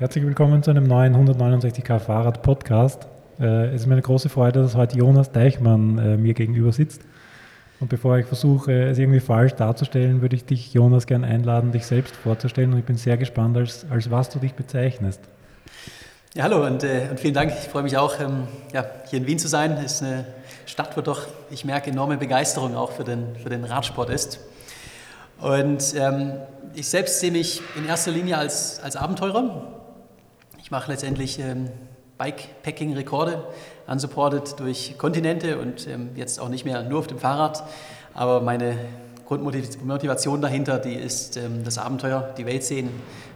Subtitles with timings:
[0.00, 3.06] Herzlich willkommen zu einem neuen 169k Fahrrad Podcast.
[3.38, 7.02] Äh, es ist mir eine große Freude, dass heute Jonas Deichmann äh, mir gegenüber sitzt.
[7.80, 11.84] Und bevor ich versuche, es irgendwie falsch darzustellen, würde ich dich, Jonas, gerne einladen, dich
[11.84, 12.72] selbst vorzustellen.
[12.72, 15.20] Und ich bin sehr gespannt, als, als was du dich bezeichnest.
[16.32, 17.52] Ja, hallo und, äh, und vielen Dank.
[17.52, 19.72] Ich freue mich auch, ähm, ja, hier in Wien zu sein.
[19.84, 20.24] Es ist eine
[20.64, 24.40] Stadt, wo doch, ich merke, enorme Begeisterung auch für den, für den Radsport ist.
[25.42, 26.32] Und ähm,
[26.74, 29.79] ich selbst sehe mich in erster Linie als, als Abenteurer.
[30.70, 31.68] Ich mache letztendlich ähm,
[32.16, 33.42] Bikepacking-Rekorde,
[33.88, 37.64] unsupported durch Kontinente und ähm, jetzt auch nicht mehr nur auf dem Fahrrad.
[38.14, 38.76] Aber meine
[39.26, 42.88] Grundmotivation dahinter, die ist ähm, das Abenteuer, die Welt sehen,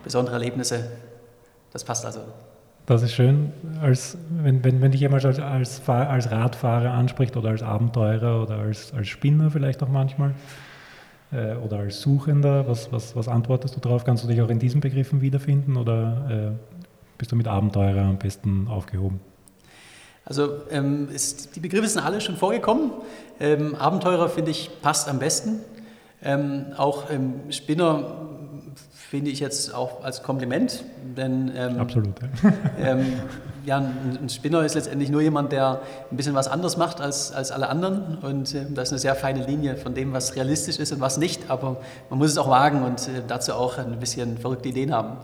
[0.04, 0.92] besondere Erlebnisse.
[1.72, 2.20] Das passt also.
[2.86, 7.48] Das ist schön, als, wenn, wenn, wenn dich jemand als, als, als Radfahrer anspricht oder
[7.48, 10.36] als Abenteurer oder als, als Spinner vielleicht auch manchmal
[11.32, 14.04] äh, oder als Suchender, was, was, was antwortest du darauf?
[14.04, 16.73] Kannst du dich auch in diesen Begriffen wiederfinden oder äh,
[17.18, 19.20] bist du mit Abenteurer am besten aufgehoben?
[20.24, 22.92] Also ähm, ist, die Begriffe sind alle schon vorgekommen.
[23.40, 25.60] Ähm, Abenteurer finde ich passt am besten.
[26.22, 28.28] Ähm, auch ähm, Spinner
[28.94, 30.82] finde ich jetzt auch als Kompliment,
[31.16, 32.14] denn ähm, absolut.
[32.20, 32.52] Ja.
[32.78, 33.06] Ähm,
[33.66, 37.50] ja, ein, Spinner ist letztendlich nur jemand, der ein bisschen was anderes macht als, als
[37.50, 40.92] alle anderen und äh, da ist eine sehr feine Linie von dem, was realistisch ist
[40.92, 41.76] und was nicht, aber
[42.10, 45.16] man muss es auch wagen und äh, dazu auch ein bisschen verrückte Ideen haben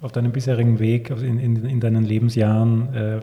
[0.00, 3.20] auf deinem bisherigen Weg, in, in, in deinen Lebensjahren, äh,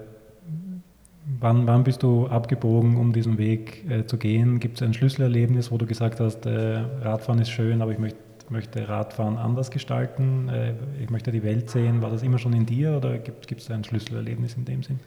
[1.40, 4.60] wann, wann bist du abgebogen, um diesen Weg äh, zu gehen?
[4.60, 8.20] Gibt es ein Schlüsselerlebnis, wo du gesagt hast, äh, Radfahren ist schön, aber ich möchte,
[8.50, 12.02] möchte Radfahren anders gestalten, äh, ich möchte die Welt sehen?
[12.02, 15.00] War das immer schon in dir oder gibt es ein Schlüsselerlebnis in dem Sinn?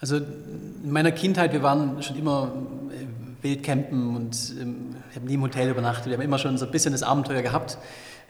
[0.00, 2.52] Also in meiner Kindheit, wir waren schon immer
[2.90, 6.06] äh, wildcampen und ähm, ich nie im Hotel übernachtet.
[6.06, 7.78] Wir haben immer schon so ein bisschen das Abenteuer gehabt.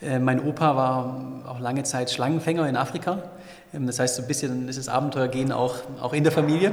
[0.03, 3.31] Äh, mein Opa war auch lange Zeit Schlangenfänger in Afrika.
[3.73, 6.73] Ähm, das heißt, so ein bisschen ist das Abenteuergehen auch, auch in der Familie.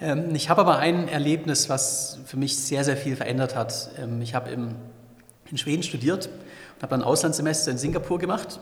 [0.00, 3.90] Ähm, ich habe aber ein Erlebnis, was für mich sehr, sehr viel verändert hat.
[4.02, 4.74] Ähm, ich habe in
[5.56, 8.60] Schweden studiert und habe dann ein Auslandssemester in Singapur gemacht.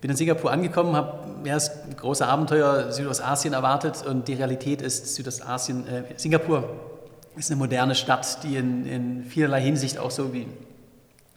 [0.00, 5.14] Bin in Singapur angekommen, habe ja, das große Abenteuer Südostasien erwartet und die Realität ist,
[5.14, 6.68] Südostasien, äh, Singapur
[7.36, 10.46] ist eine moderne Stadt, die in, in vielerlei Hinsicht auch so wie,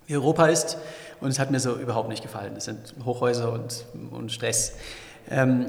[0.07, 0.77] wie Europa ist.
[1.21, 2.53] Und es hat mir so überhaupt nicht gefallen.
[2.57, 4.73] Es sind Hochhäuser und, und Stress.
[5.29, 5.67] Ähm,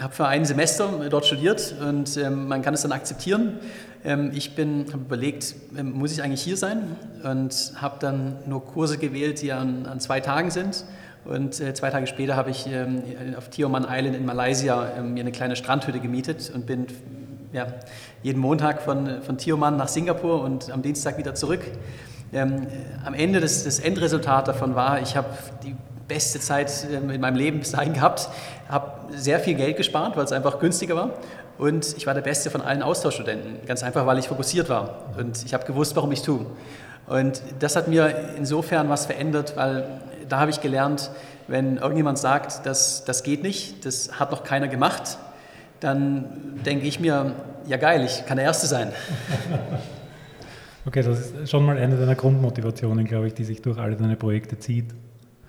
[0.00, 3.58] habe für ein Semester dort studiert und ähm, man kann es dann akzeptieren.
[4.04, 6.96] Ähm, ich habe überlegt, ähm, muss ich eigentlich hier sein?
[7.24, 10.84] Und habe dann nur Kurse gewählt, die an, an zwei Tagen sind.
[11.24, 13.02] Und äh, zwei Tage später habe ich ähm,
[13.36, 16.86] auf Tioman Island in Malaysia ähm, mir eine kleine Strandhütte gemietet und bin
[17.52, 17.66] ja,
[18.22, 21.62] jeden Montag von, von Tioman nach Singapur und am Dienstag wieder zurück.
[22.32, 22.66] Ähm,
[23.04, 25.28] am Ende das, das Endresultat davon war, ich habe
[25.62, 25.74] die
[26.06, 28.28] beste Zeit ähm, in meinem Leben bis dahin gehabt,
[28.68, 31.10] habe sehr viel Geld gespart, weil es einfach günstiger war.
[31.58, 35.06] Und ich war der Beste von allen Austauschstudenten, ganz einfach, weil ich fokussiert war.
[35.18, 36.46] Und ich habe gewusst, warum ich tue.
[37.06, 41.10] Und das hat mir insofern was verändert, weil da habe ich gelernt,
[41.48, 45.16] wenn irgendjemand sagt, das, das geht nicht, das hat noch keiner gemacht,
[45.80, 47.32] dann denke ich mir,
[47.66, 48.92] ja geil, ich kann der Erste sein.
[50.88, 54.16] Okay, das ist schon mal eine deiner Grundmotivationen, glaube ich, die sich durch alle deine
[54.16, 54.86] Projekte zieht.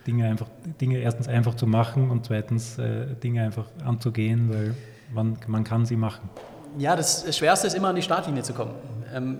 [0.05, 0.47] Dinge einfach,
[0.81, 4.75] Dinge erstens einfach zu machen und zweitens äh, Dinge einfach anzugehen, weil
[5.13, 6.29] man, man kann sie machen.
[6.77, 8.73] Ja, das Schwerste ist immer an die Startlinie zu kommen.
[9.15, 9.37] Ähm,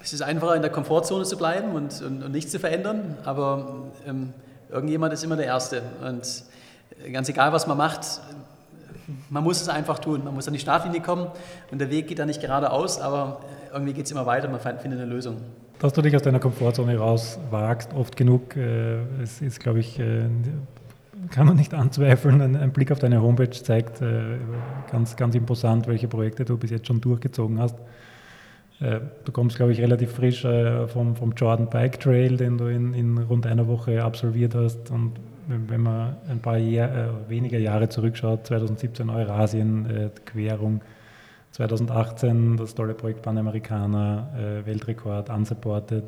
[0.00, 3.90] es ist einfacher, in der Komfortzone zu bleiben und, und, und nichts zu verändern, aber
[4.06, 4.32] ähm,
[4.70, 5.82] irgendjemand ist immer der Erste.
[6.06, 6.44] Und
[7.12, 8.20] ganz egal, was man macht,
[9.28, 10.22] man muss es einfach tun.
[10.22, 11.26] Man muss an die Startlinie kommen
[11.72, 13.40] und der Weg geht da nicht geradeaus, aber
[13.72, 15.36] irgendwie geht es immer weiter, man findet eine Lösung.
[15.78, 20.24] Dass du dich aus deiner Komfortzone rauswagst, oft genug, äh, es ist, glaube ich, äh,
[21.30, 22.40] kann man nicht anzweifeln.
[22.40, 24.38] Ein, ein, Blick auf deine Homepage zeigt äh,
[24.90, 27.76] ganz, ganz imposant, welche Projekte du bis jetzt schon durchgezogen hast.
[28.80, 32.66] Äh, du kommst, glaube ich, relativ frisch äh, vom, vom Jordan Bike Trail, den du
[32.66, 34.90] in, in rund einer Woche absolviert hast.
[34.90, 35.12] Und
[35.46, 40.80] wenn man ein paar Jahr, äh, weniger Jahre zurückschaut, 2017 Eurasien, Querung,
[41.52, 46.04] 2018 das tolle Projekt Panamerikaner, äh, Weltrekord, unsupported.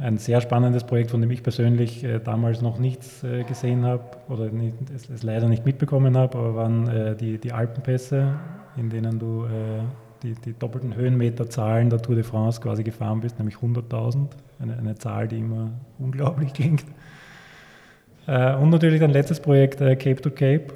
[0.00, 4.04] Ein sehr spannendes Projekt, von dem ich persönlich äh, damals noch nichts äh, gesehen habe
[4.28, 8.34] oder nicht, es, es, leider nicht mitbekommen habe, aber waren äh, die, die Alpenpässe,
[8.76, 9.48] in denen du äh,
[10.22, 14.26] die, die, doppelten Höhenmeterzahlen der Tour de France quasi gefahren bist, nämlich 100.000.
[14.58, 16.84] Eine, eine, Zahl, die immer unglaublich klingt.
[18.26, 20.66] Äh, und natürlich dein letztes Projekt, Cape to Cape,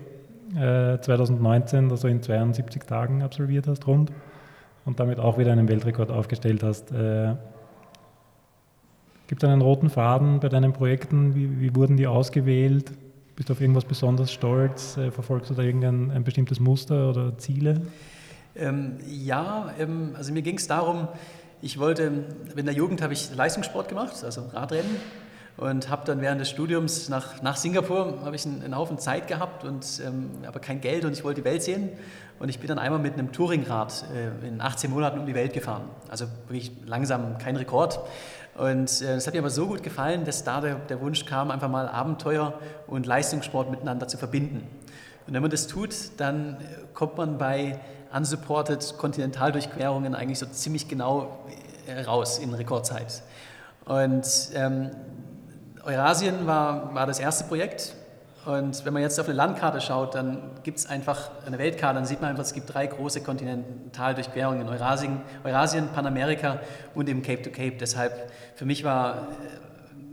[0.55, 4.13] 2019, das du in 72 Tagen absolviert hast, rund,
[4.85, 6.91] und damit auch wieder einen Weltrekord aufgestellt hast.
[6.93, 7.35] Äh,
[9.29, 11.37] Gibt es einen roten Faden bei deinen Projekten?
[11.37, 12.91] Wie, wie, wurden die ausgewählt?
[13.37, 14.97] Bist du auf irgendwas besonders stolz?
[14.97, 17.81] Äh, verfolgst du da irgendein ein bestimmtes Muster oder Ziele?
[18.57, 21.07] Ähm, ja, ähm, also mir ging es darum,
[21.63, 22.25] ich wollte,
[22.57, 24.97] in der Jugend habe ich Leistungssport gemacht, also Radrennen
[25.61, 29.29] und habe dann während des Studiums nach, nach Singapur habe ich einen, einen, Haufen Zeit
[29.29, 31.91] gehabt und ähm, aber kein Geld und ich wollte die Welt sehen
[32.39, 35.53] und ich bin dann einmal mit einem Touringrad äh, in 18 Monaten um die Welt
[35.53, 35.85] gefahren.
[36.09, 38.01] Also wirklich langsam, kein Rekord.
[38.57, 41.69] Und äh, hat mir aber so gut gefallen, dass da der, der Wunsch kam, einfach
[41.69, 44.67] mal Abenteuer und Leistungssport miteinander zu verbinden.
[45.27, 46.57] Und wenn man das tut, dann
[46.95, 47.79] kommt man bei
[48.15, 51.45] unsupported Kontinentaldurchquerungen eigentlich so ziemlich genau
[51.87, 53.23] äh, raus in Rekordzeit.
[53.85, 54.91] Und ähm,
[55.85, 57.95] Eurasien war, war das erste Projekt.
[58.47, 62.07] Und wenn man jetzt auf eine Landkarte schaut, dann gibt es einfach eine Weltkarte, dann
[62.07, 66.59] sieht man einfach, es gibt drei große Kontinentaldurchquerungen, Eurasien, Eurasien, Panamerika
[66.95, 67.77] und eben Cape to Cape.
[67.79, 69.29] Deshalb für mich war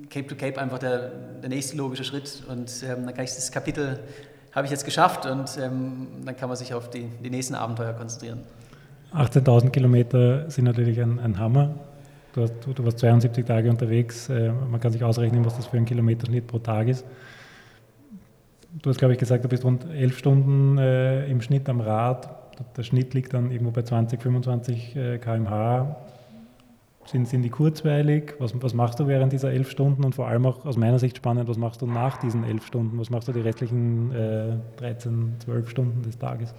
[0.01, 1.09] äh, Cape to Cape einfach der,
[1.41, 2.43] der nächste logische Schritt.
[2.49, 3.99] Und ähm, dann kann ich das Kapitel
[4.57, 7.93] habe ich jetzt geschafft und ähm, dann kann man sich auf die, die nächsten Abenteuer
[7.93, 8.39] konzentrieren.
[9.13, 11.75] 18.000 Kilometer sind natürlich ein, ein Hammer.
[12.37, 14.29] Du, hast, du, warst 72 Tage unterwegs.
[14.29, 17.03] Äh, man kann sich ausrechnen, was das für ein Kilometerschnitt pro Tag ist.
[18.79, 22.29] Du hast, glaube ich, gesagt, du bist rund 11 Stunden äh, im Schnitt am Rad.
[22.77, 25.97] Der Schnitt liegt dann irgendwo bei 20, 25 äh, km/h.
[27.05, 28.35] Sind, sind die kurzweilig?
[28.37, 30.05] Was, was machst du während dieser elf Stunden?
[30.05, 32.99] Und vor allem auch aus meiner Sicht spannend, was machst du nach diesen elf Stunden?
[32.99, 36.53] Was machst du die restlichen äh, 13, 12 Stunden des Tages?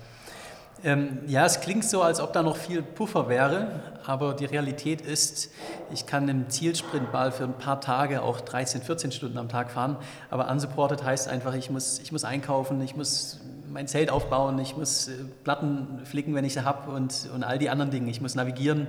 [0.85, 5.01] Ähm, ja, es klingt so, als ob da noch viel Puffer wäre, aber die Realität
[5.01, 5.51] ist,
[5.93, 9.73] ich kann im Zielsprint mal für ein paar Tage auch 13, 14 Stunden am Tag
[9.73, 9.97] fahren,
[10.31, 14.77] aber unsupported heißt einfach, ich muss, ich muss einkaufen, ich muss mein Zelt aufbauen, ich
[14.77, 18.21] muss äh, Platten flicken, wenn ich sie habe und, und all die anderen Dinge, ich
[18.21, 18.87] muss navigieren.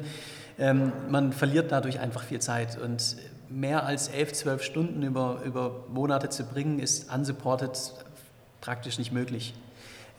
[0.60, 3.16] Ähm, man verliert dadurch einfach viel Zeit und
[3.50, 7.94] mehr als 11, 12 Stunden über, über Monate zu bringen, ist unsupported
[8.62, 9.56] praktisch nicht möglich.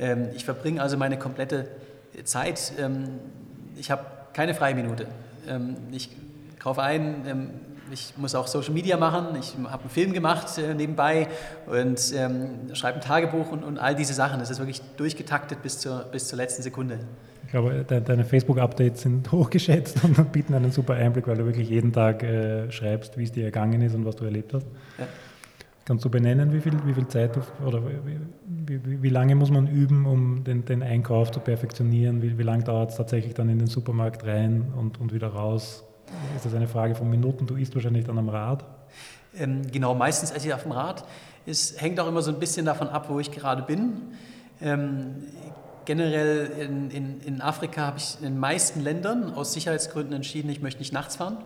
[0.00, 1.68] Ähm, ich verbringe also meine komplette
[2.24, 3.20] Zeit, ähm,
[3.76, 5.06] ich habe keine freie Minute.
[5.46, 6.10] Ähm, ich
[6.58, 7.50] kaufe ein,
[7.92, 11.28] ich muss auch Social Media machen, ich habe einen Film gemacht äh, nebenbei
[11.66, 14.38] und ähm, schreibe ein Tagebuch und, und, all diese Sachen.
[14.38, 16.98] Das ist wirklich durchgetaktet bis zur, bis zur letzten Sekunde.
[17.44, 21.68] Ich glaube, de deine Facebook-Updates sind hochgeschätzt und bieten einen super Einblick, weil du wirklich
[21.68, 24.66] jeden Tag äh, schreibst, wie es dir ergangen ist und was du erlebt hast.
[24.98, 25.06] Ja.
[25.90, 29.66] Kannst du benennen, wie viel, wie viel Zeit oder wie, wie, wie, lange muss man
[29.66, 32.22] üben, um den, den Einkauf zu perfektionieren?
[32.22, 35.82] Wie, wie lange dauert es tatsächlich dann in den Supermarkt rein und, und wieder raus?
[36.36, 37.44] Ist das eine Frage von Minuten?
[37.44, 38.64] Du isst wahrscheinlich dann am Rad.
[39.36, 41.04] Ähm, genau, meistens esse ich auf dem Rad.
[41.44, 43.94] Es hängt auch immer so ein bisschen davon ab, wo ich gerade bin.
[44.62, 45.24] Ähm,
[45.86, 50.62] generell in, in, in Afrika habe ich in den meisten Ländern aus Sicherheitsgründen entschieden, ich
[50.62, 51.38] möchte nicht nachts fahren.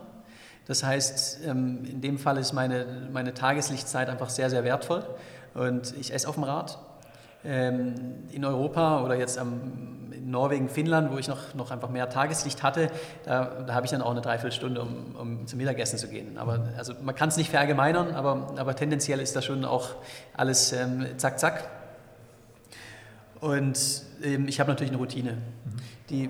[0.65, 5.03] Das heißt, ähm, in dem Fall ist meine, meine Tageslichtzeit einfach sehr, sehr wertvoll
[5.53, 6.79] und ich esse auf dem Rad.
[7.43, 7.93] Ähm,
[8.31, 12.89] in Europa oder jetzt in Norwegen, Finnland, wo ich noch, noch einfach mehr Tageslicht hatte,
[13.23, 16.39] da, da habe ich dann auch eine Dreiviertelstunde, um, um zum Mittagessen zu gehen.
[16.39, 19.89] Aber also man kann es nicht verallgemeinern, aber, aber tendenziell ist das schon auch
[20.35, 21.69] alles ähm, zack, zack.
[23.39, 25.33] Und ähm, ich habe natürlich eine Routine.
[25.33, 25.39] Mhm.
[26.09, 26.29] Die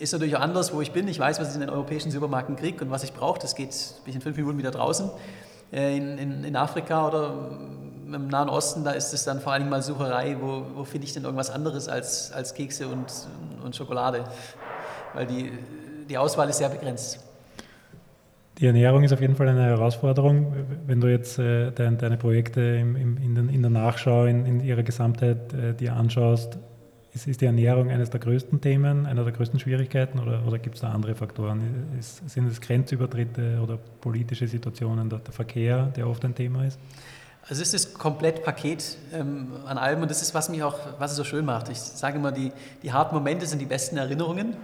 [0.00, 1.06] ist natürlich auch anders, wo ich bin.
[1.08, 3.38] Ich weiß, was ich in den europäischen Supermärkten kriege und was ich brauche.
[3.38, 3.68] Das geht,
[4.06, 5.10] ich in fünf Minuten wieder draußen.
[5.72, 7.50] Äh, in, in, in, Afrika oder
[8.06, 11.12] im Nahen Osten, da ist es dann vor allem mal Sucherei, wo, wo finde ich
[11.12, 13.12] denn irgendwas anderes als, als Kekse und,
[13.62, 14.24] und Schokolade?
[15.12, 15.52] Weil die,
[16.08, 17.20] die Auswahl ist sehr begrenzt.
[18.58, 20.52] Die Ernährung ist auf jeden Fall eine Herausforderung.
[20.86, 24.46] Wenn du jetzt äh, dein, deine Projekte im, im, in, den, in, der Nachschau in,
[24.46, 26.58] in ihrer Gesamtheit äh, dir anschaust,
[27.14, 30.76] ist, ist, die Ernährung eines der größten Themen, einer der größten Schwierigkeiten oder, oder gibt
[30.76, 31.60] es da andere Faktoren?
[31.98, 36.78] Ist, sind es Grenzübertritte oder politische Situationen, der, der, Verkehr, der oft ein Thema ist?
[37.48, 41.12] Also es ist das Komplettpaket ähm, an allem und das ist, was mich auch, was
[41.12, 41.68] es so schön macht.
[41.68, 42.52] Ich sage immer, die,
[42.82, 44.56] die harten Momente sind die besten Erinnerungen.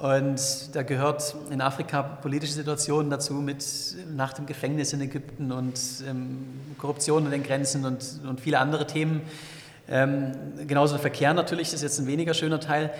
[0.00, 0.40] Und
[0.74, 3.64] da gehört in Afrika politische Situationen dazu mit
[4.14, 6.46] nach dem Gefängnis in Ägypten und ähm,
[6.78, 9.22] Korruption an den Grenzen und, und viele andere Themen.
[9.90, 10.32] Ähm,
[10.66, 12.90] genauso der Verkehr natürlich, ist jetzt ein weniger schöner Teil,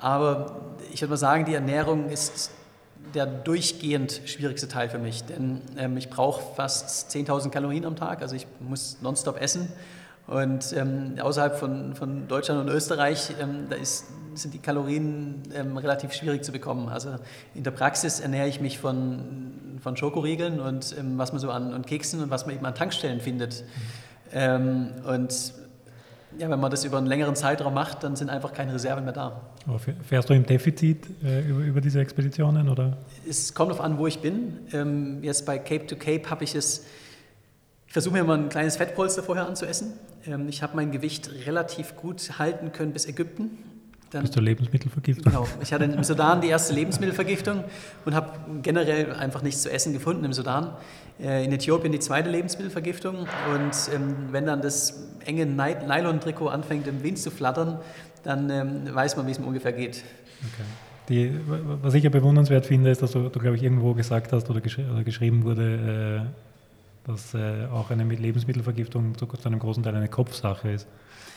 [0.00, 2.50] aber ich würde mal sagen, die Ernährung ist
[3.14, 8.22] der durchgehend schwierigste Teil für mich, denn ähm, ich brauche fast 10.000 Kalorien am Tag,
[8.22, 9.68] also ich muss nonstop essen
[10.26, 15.76] und ähm, außerhalb von, von Deutschland und Österreich, ähm, da ist, sind die Kalorien ähm,
[15.78, 16.88] relativ schwierig zu bekommen.
[16.90, 17.16] Also
[17.54, 21.72] in der Praxis ernähre ich mich von, von Schokoriegeln und ähm, was man so an
[21.72, 23.64] und Keksen und was man eben an Tankstellen findet.
[24.30, 25.06] Mhm.
[25.06, 25.54] und
[26.36, 29.14] ja, wenn man das über einen längeren Zeitraum macht, dann sind einfach keine Reserven mehr
[29.14, 29.40] da.
[29.66, 32.68] Aber fährst du im Defizit äh, über, über, diese Expeditionen?
[32.68, 32.98] Oder?
[33.26, 34.58] Es kommt darauf an, wo ich bin.
[34.72, 36.84] Ähm, jetzt bei Cape to Cape habe ich es
[37.86, 39.94] Ich versuche mir mal ein kleines Fettpolster vorher anzuessen.
[40.26, 43.58] Ähm, ich habe mein Gewicht relativ gut halten können bis Ägypten.
[44.10, 45.32] Dann, Bis zur Lebensmittelvergiftung.
[45.32, 45.46] Genau.
[45.60, 47.64] Ich hatte im Sudan die erste Lebensmittelvergiftung
[48.06, 50.72] und habe generell einfach nichts zu essen gefunden im Sudan.
[51.20, 53.16] Äh, in Äthiopien die zweite Lebensmittelvergiftung.
[53.54, 57.78] Und ähm, wenn dann das enge Nylon-Trikot anfängt im Wind zu flattern,
[58.24, 60.02] dann ähm, weiß man, wie es mir ungefähr geht.
[60.38, 60.64] Okay.
[61.08, 61.40] Die,
[61.82, 64.60] was ich ja bewundernswert finde, ist, dass du, du glaube ich, irgendwo gesagt hast oder,
[64.60, 69.96] gesch oder geschrieben wurde, äh, dass äh, auch eine Lebensmittelvergiftung zu, zu einem großen Teil
[69.96, 70.86] eine Kopfsache ist.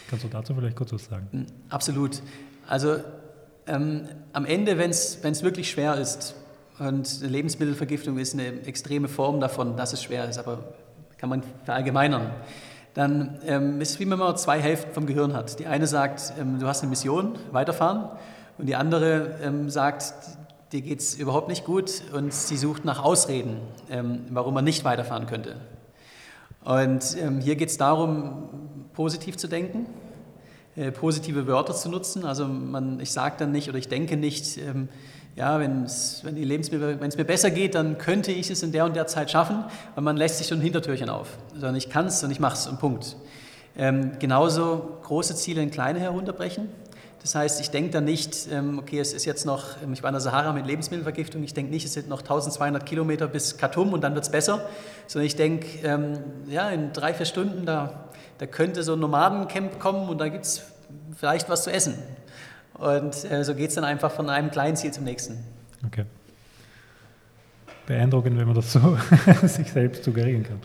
[0.09, 1.27] Kannst du dazu vielleicht kurz was sagen?
[1.31, 2.21] Hm, absolut.
[2.67, 2.97] Also
[3.67, 6.35] ähm, am Ende, wenn es wirklich schwer ist,
[6.79, 10.63] und Lebensmittelvergiftung ist eine extreme Form davon, dass es schwer ist, aber
[11.17, 12.31] kann man verallgemeinern,
[12.95, 15.59] dann ähm, ist es wie wenn man zwei Hälften vom Gehirn hat.
[15.59, 18.09] Die eine sagt, ähm, du hast eine Mission, weiterfahren,
[18.57, 20.13] und die andere ähm, sagt,
[20.71, 23.57] dir geht es überhaupt nicht gut und sie sucht nach Ausreden,
[23.91, 25.57] ähm, warum man nicht weiterfahren könnte.
[26.63, 28.49] Und ähm, hier geht es darum,
[28.93, 29.85] positiv zu denken,
[30.93, 32.25] positive Wörter zu nutzen.
[32.25, 34.87] Also man, ich sage dann nicht oder ich denke nicht, ähm,
[35.35, 39.07] ja, wenn's, wenn es mir besser geht, dann könnte ich es in der und der
[39.07, 39.63] Zeit schaffen,
[39.95, 41.37] weil man lässt sich schon ein Hintertürchen auf.
[41.53, 43.15] Sondern ich kann es und ich mache es und Punkt.
[43.77, 46.69] Ähm, genauso große Ziele in kleine herunterbrechen.
[47.21, 50.09] Das heißt, ich denke dann nicht, ähm, okay, es ist jetzt noch, ähm, ich war
[50.09, 53.93] in der Sahara mit Lebensmittelvergiftung, ich denke nicht, es sind noch 1200 Kilometer bis Khartoum
[53.93, 54.67] und dann wird es besser,
[55.07, 56.17] sondern ich denke, ähm,
[56.49, 58.09] ja, in drei, vier Stunden, da,
[58.41, 60.63] da könnte so ein Nomadencamp kommen und da gibt es
[61.15, 61.93] vielleicht was zu essen.
[62.73, 65.37] Und äh, so geht es dann einfach von einem kleinen Ziel zum nächsten.
[65.85, 66.05] Okay.
[67.85, 68.97] Beeindruckend, wenn man das so
[69.43, 70.59] sich selbst suggerieren kann.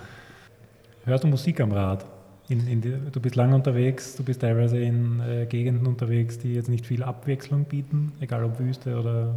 [1.05, 2.07] Hörst du Musik am Rad?
[2.49, 6.55] In, in die, du bist lange unterwegs, du bist teilweise in äh, Gegenden unterwegs, die
[6.55, 9.35] jetzt nicht viel Abwechslung bieten, egal ob Wüste oder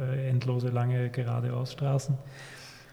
[0.00, 2.16] äh, endlose, lange geradeausstraßen.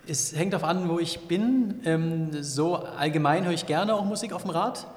[0.08, 1.82] Es hängt darauf an, wo ich bin.
[1.86, 4.88] Ähm, so allgemein höre ich gerne auch Musik auf dem Rad.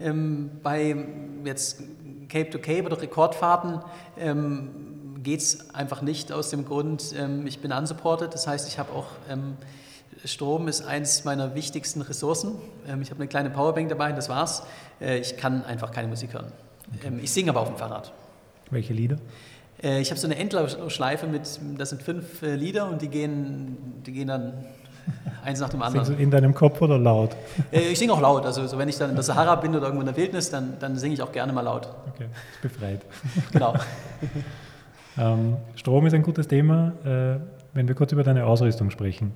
[0.00, 0.96] Ähm, bei
[1.44, 1.82] jetzt
[2.28, 3.80] Cape to Cape oder Rekordfahrten
[4.18, 4.70] ähm,
[5.22, 8.92] geht es einfach nicht aus dem Grund, ähm, ich bin unsupported, das heißt, ich habe
[8.92, 9.56] auch ähm,
[10.24, 12.56] Strom ist eines meiner wichtigsten Ressourcen.
[12.86, 14.62] Ähm, ich habe eine kleine Powerbank dabei, das war's.
[15.00, 16.52] Äh, ich kann einfach keine Musik hören.
[16.96, 17.08] Okay.
[17.08, 18.12] Ähm, ich singe aber auf dem Fahrrad.
[18.70, 19.16] Welche Lieder?
[19.82, 21.42] Äh, ich habe so eine Endlaufschleife mit,
[21.78, 24.52] das sind fünf äh, Lieder und die gehen, die gehen dann
[25.44, 26.04] eins nach dem anderen.
[26.04, 27.36] Singst du in deinem Kopf oder laut?
[27.72, 28.44] Äh, ich singe auch laut.
[28.44, 30.74] Also so, wenn ich dann in der Sahara bin oder irgendwo in der Wildnis, dann,
[30.78, 31.88] dann singe ich auch gerne mal laut.
[32.14, 33.00] Okay, ist befreit.
[33.52, 33.74] Genau.
[35.18, 36.92] ähm, Strom ist ein gutes Thema.
[37.04, 37.40] Äh,
[37.72, 39.32] wenn wir kurz über deine Ausrüstung sprechen.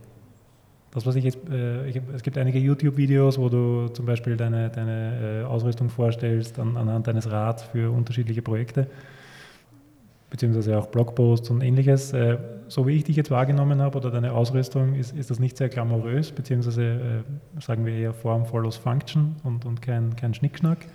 [0.91, 4.71] Das, was ich jetzt, äh, ich, es gibt einige YouTube-Videos, wo du zum Beispiel deine,
[4.71, 8.87] deine äh, Ausrüstung vorstellst an, anhand deines Rads für unterschiedliche Projekte
[10.35, 12.13] beziehungsweise auch Blogposts und ähnliches.
[12.13, 15.57] Äh, so wie ich dich jetzt wahrgenommen habe oder deine Ausrüstung, ist, ist das nicht
[15.57, 20.87] sehr glamourös, beziehungsweise äh, sagen wir eher Form follows Function und, und kein, kein Schnickschnack.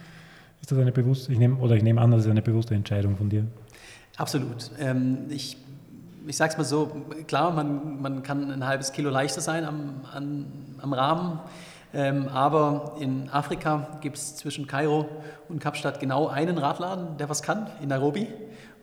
[0.59, 3.15] Ist das eine bewusste, ich nehme, oder ich nehme an, das ist eine bewusste Entscheidung
[3.15, 3.45] von dir?
[4.17, 4.71] Absolut.
[4.77, 5.55] Ähm, ich
[6.27, 6.91] ich sage es mal so,
[7.25, 10.47] klar, man, man kann ein halbes Kilo leichter sein am, an,
[10.81, 11.39] am Rahmen,
[11.93, 15.07] ähm, aber in Afrika gibt es zwischen Kairo
[15.47, 18.27] und Kapstadt genau einen Radladen, der was kann, in Nairobi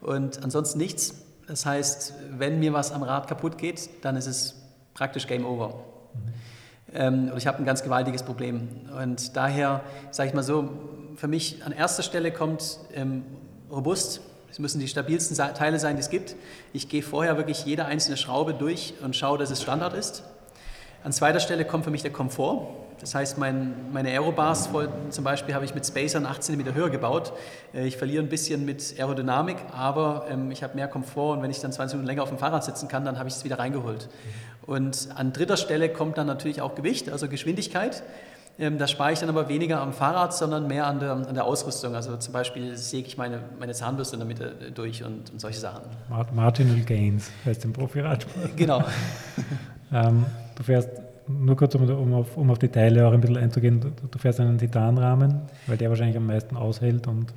[0.01, 1.15] und ansonsten nichts.
[1.47, 4.55] Das heißt, wenn mir was am Rad kaputt geht, dann ist es
[4.95, 5.69] praktisch Game Over.
[5.69, 6.33] Mhm.
[6.95, 8.69] Ähm, und ich habe ein ganz gewaltiges Problem.
[9.01, 10.71] Und daher, sage ich mal so,
[11.17, 13.25] für mich an erster Stelle kommt ähm,
[13.71, 14.21] robust.
[14.51, 16.37] Es müssen die stabilsten Teile sein, die es gibt.
[16.73, 20.23] Ich gehe vorher wirklich jede einzelne Schraube durch und schaue, dass es Standard ist.
[21.05, 22.69] An zweiter Stelle kommt für mich der Komfort.
[23.01, 24.71] Das heißt, mein, meine Aerobars
[25.11, 27.33] zum Beispiel habe ich mit Spacern 8 cm höher gebaut.
[27.75, 31.51] Äh, ich verliere ein bisschen mit Aerodynamik, aber ähm, ich habe mehr Komfort und wenn
[31.51, 33.59] ich dann 20 Minuten länger auf dem Fahrrad sitzen kann, dann habe ich es wieder
[33.59, 34.09] reingeholt.
[34.67, 38.03] Und an dritter Stelle kommt dann natürlich auch Gewicht, also Geschwindigkeit.
[38.59, 41.45] Ähm, da spare ich dann aber weniger am Fahrrad, sondern mehr an der, an der
[41.45, 41.95] Ausrüstung.
[41.95, 45.61] Also zum Beispiel säge ich meine, meine Zahnbürste in der Mitte durch und, und solche
[45.61, 45.83] Sachen.
[46.33, 48.57] Marginal Gains heißt im Profiradsport.
[48.57, 48.83] Genau.
[49.93, 50.25] ähm,
[50.57, 50.89] du fährst
[51.29, 54.19] nur kurz, um, um, auf, um auf die Teile auch ein bisschen einzugehen, du, du
[54.19, 57.33] fährst einen Titanrahmen, weil der wahrscheinlich am meisten aushält und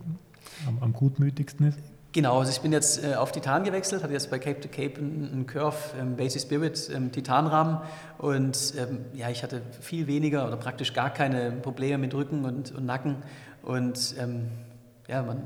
[0.68, 1.80] am, am gutmütigsten ist.
[2.12, 5.00] Genau, also ich bin jetzt äh, auf Titan gewechselt, hatte jetzt bei Cape to Cape
[5.00, 7.78] einen Curve ähm, Basic Spirit ähm, Titanrahmen
[8.18, 12.74] und ähm, ja, ich hatte viel weniger oder praktisch gar keine Probleme mit Rücken und,
[12.74, 13.18] und Nacken
[13.62, 14.48] und ähm,
[15.08, 15.44] ja, man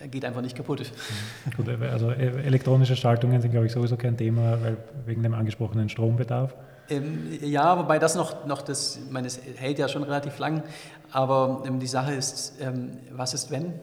[0.00, 0.80] er geht einfach nicht kaputt.
[1.56, 4.76] Gut, also äh, elektronische Schaltungen sind, glaube ich, sowieso kein Thema, weil
[5.06, 6.54] wegen dem angesprochenen Strombedarf.
[6.90, 10.62] Ähm, ja, wobei das noch, noch das, ich meine, es hält ja schon relativ lang,
[11.12, 13.74] aber ähm, die Sache ist, ähm, was ist wenn?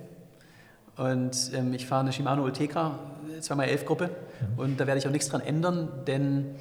[0.98, 2.98] Und ähm, ich fahre eine Shimano Ultegra
[3.42, 4.60] 2x11 Gruppe mhm.
[4.60, 6.56] und da werde ich auch nichts dran ändern, denn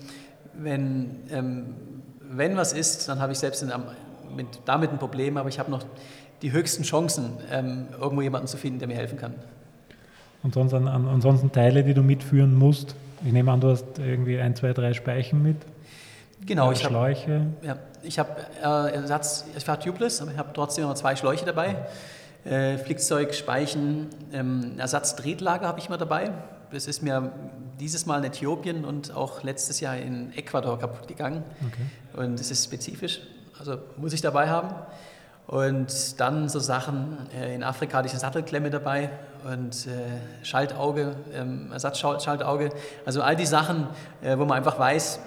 [0.54, 1.74] wenn, ähm,
[2.20, 3.72] wenn was ist, dann habe ich selbst in,
[4.34, 5.84] mit, damit ein Problem, aber ich habe noch
[6.42, 9.34] die höchsten Chancen, ähm, irgendwo jemanden zu finden, der mir helfen kann.
[10.42, 12.94] Und sonst an, ansonsten Teile, die du mitführen musst?
[13.24, 15.56] Ich nehme an, du hast irgendwie ein, zwei, drei Speichen mit.
[16.46, 17.46] Genau, ich Schläuche.
[17.56, 18.30] Hab, ja, ich habe
[18.62, 21.76] äh, Ersatz, ich fahre tubeless, aber ich habe trotzdem immer zwei Schläuche dabei.
[22.44, 26.30] Äh, Flickzeug, Speichen, ähm, Ersatzdrehtlager habe ich immer dabei.
[26.70, 27.32] Das ist mir
[27.80, 31.42] dieses Mal in Äthiopien und auch letztes Jahr in Ecuador kaputt gegangen.
[31.66, 32.22] Okay.
[32.22, 33.20] Und es ist spezifisch,
[33.58, 34.74] also muss ich dabei haben.
[35.46, 39.10] Und dann so Sachen, äh, in Afrika hatte ich eine Sattelklemme dabei
[39.44, 42.70] und äh, Schaltauge, ähm, Ersatzschaltauge.
[43.04, 43.86] Also all die Sachen,
[44.22, 45.20] äh, wo man einfach weiß,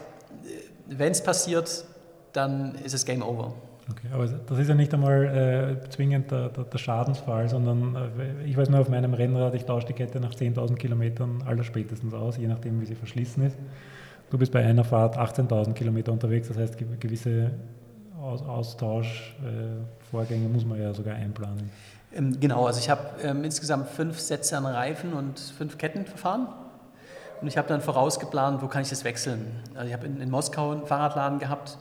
[0.90, 1.86] wenn es passiert,
[2.34, 3.54] dann ist es Game Over.
[3.90, 8.46] Okay, aber das ist ja nicht einmal äh, zwingend der, der, der, Schadensfall, sondern äh,
[8.46, 12.38] ich weiß nur auf meinem Rennrad, ich tausche die Kette nach 10.000 Kilometern allerspätestens aus,
[12.38, 13.58] je nachdem, wie sie verschlissen ist.
[14.30, 17.52] Du bist bei einer Fahrt 18.000 Kilometer unterwegs, das heißt, gewisse
[18.22, 21.70] aus Austauschvorgänge äh, muss man ja sogar einplanen.
[22.14, 26.48] Ähm, genau, also ich habe ähm, insgesamt fünf Sätze an Reifen und fünf Ketten verfahren.
[27.42, 29.46] Und ich habe dann vorausgeplant, wo kann ich das wechseln.
[29.76, 31.78] Also ich habe in, in Moskau einen Fahrradladen gehabt,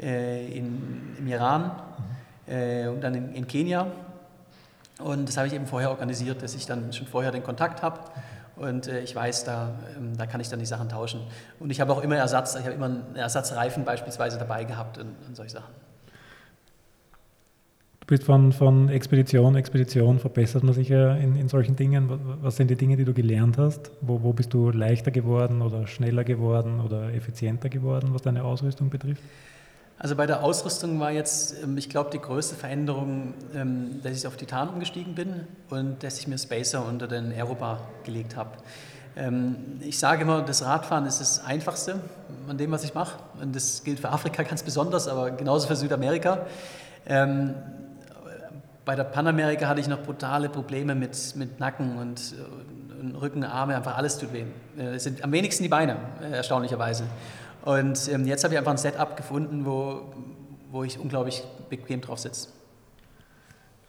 [0.00, 1.70] äh, in, im Iran
[2.46, 3.86] äh, und dann in, in, Kenia.
[4.98, 8.00] Und das habe ich eben vorher organisiert, dass ich dann schon vorher den Kontakt habe.
[8.56, 11.20] Und äh, ich weiß, da, ähm, da kann ich dann die Sachen tauschen.
[11.60, 15.14] Und ich habe auch immer Ersatz, ich habe immer einen Ersatzreifen beispielsweise dabei gehabt und,
[15.28, 15.85] und solche Sachen.
[18.06, 22.08] Du bist von, von Expedition, Expedition verbessert man sich ja in, in solchen Dingen.
[22.40, 23.90] Was sind die Dinge, die du gelernt hast?
[24.00, 28.90] Wo, wo bist du leichter geworden oder schneller geworden oder effizienter geworden, was deine Ausrüstung
[28.90, 29.20] betrifft?
[29.98, 34.24] Also bei der Ausrüstung war jetzt, ähm, ich glaube, die größte Veränderung, ähm, dass ich
[34.28, 38.50] auf Titan umgestiegen bin und dass ich mir Spacer unter den Aerobar gelegt habe.
[39.16, 41.98] Ähm, ich sage immer, das Radfahren ist das Einfachste
[42.46, 43.18] an dem, was ich mache.
[43.42, 46.46] Und das gilt für Afrika ganz besonders, aber genauso für Südamerika.
[48.86, 52.36] Bei der Panamerika hatte ich noch brutale Probleme mit, mit Nacken und,
[53.00, 54.44] und Rücken, Arme, einfach alles tut weh.
[54.78, 57.02] Es sind am wenigsten die Beine, äh, erstaunlicherweise.
[57.64, 60.02] Und ähm, jetzt habe ich einfach ein Setup gefunden, wo,
[60.70, 62.50] wo ich unglaublich bequem drauf sitze.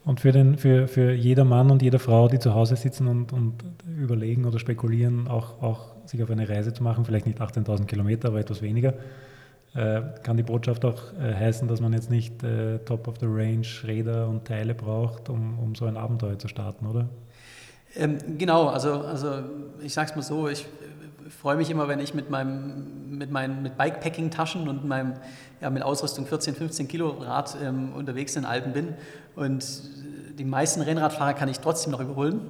[0.04, 3.32] Und für, den, für, für jeder Mann und jede Frau, die zu Hause sitzen und,
[3.32, 7.86] und überlegen oder spekulieren, auch, auch sich auf eine Reise zu machen, vielleicht nicht 18.000
[7.86, 8.96] Kilometer, aber etwas weniger, äh,
[9.74, 13.68] kann die Botschaft auch äh, heißen, dass man jetzt nicht äh, Top of the Range
[13.84, 17.08] Räder und Teile braucht, um, um so ein Abenteuer zu starten, oder?
[17.96, 19.30] Ähm, genau, also, also
[19.82, 20.66] ich sage es mal so, ich
[21.30, 25.14] freue mich immer, wenn ich mit meinem mit meinen mit Bikepacking-Taschen und meinem
[25.62, 28.94] ja, mit Ausrüstung 14, 15 Kilo Rad ähm, unterwegs in den Alpen bin
[29.36, 29.66] und
[30.38, 32.42] die meisten Rennradfahrer kann ich trotzdem noch überholen.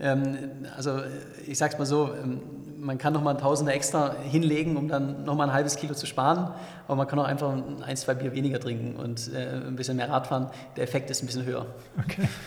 [0.00, 0.36] Ähm,
[0.76, 1.00] also
[1.46, 2.40] ich sage es mal so, ähm,
[2.80, 5.94] man kann noch mal ein Tausender extra hinlegen, um dann noch mal ein halbes Kilo
[5.94, 6.50] zu sparen,
[6.86, 7.52] aber man kann auch einfach
[7.86, 10.50] ein, zwei Bier weniger trinken und äh, ein bisschen mehr Rad fahren.
[10.76, 11.66] Der Effekt ist ein bisschen höher.
[11.98, 12.28] Okay.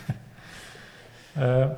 [1.34, 1.68] Äh,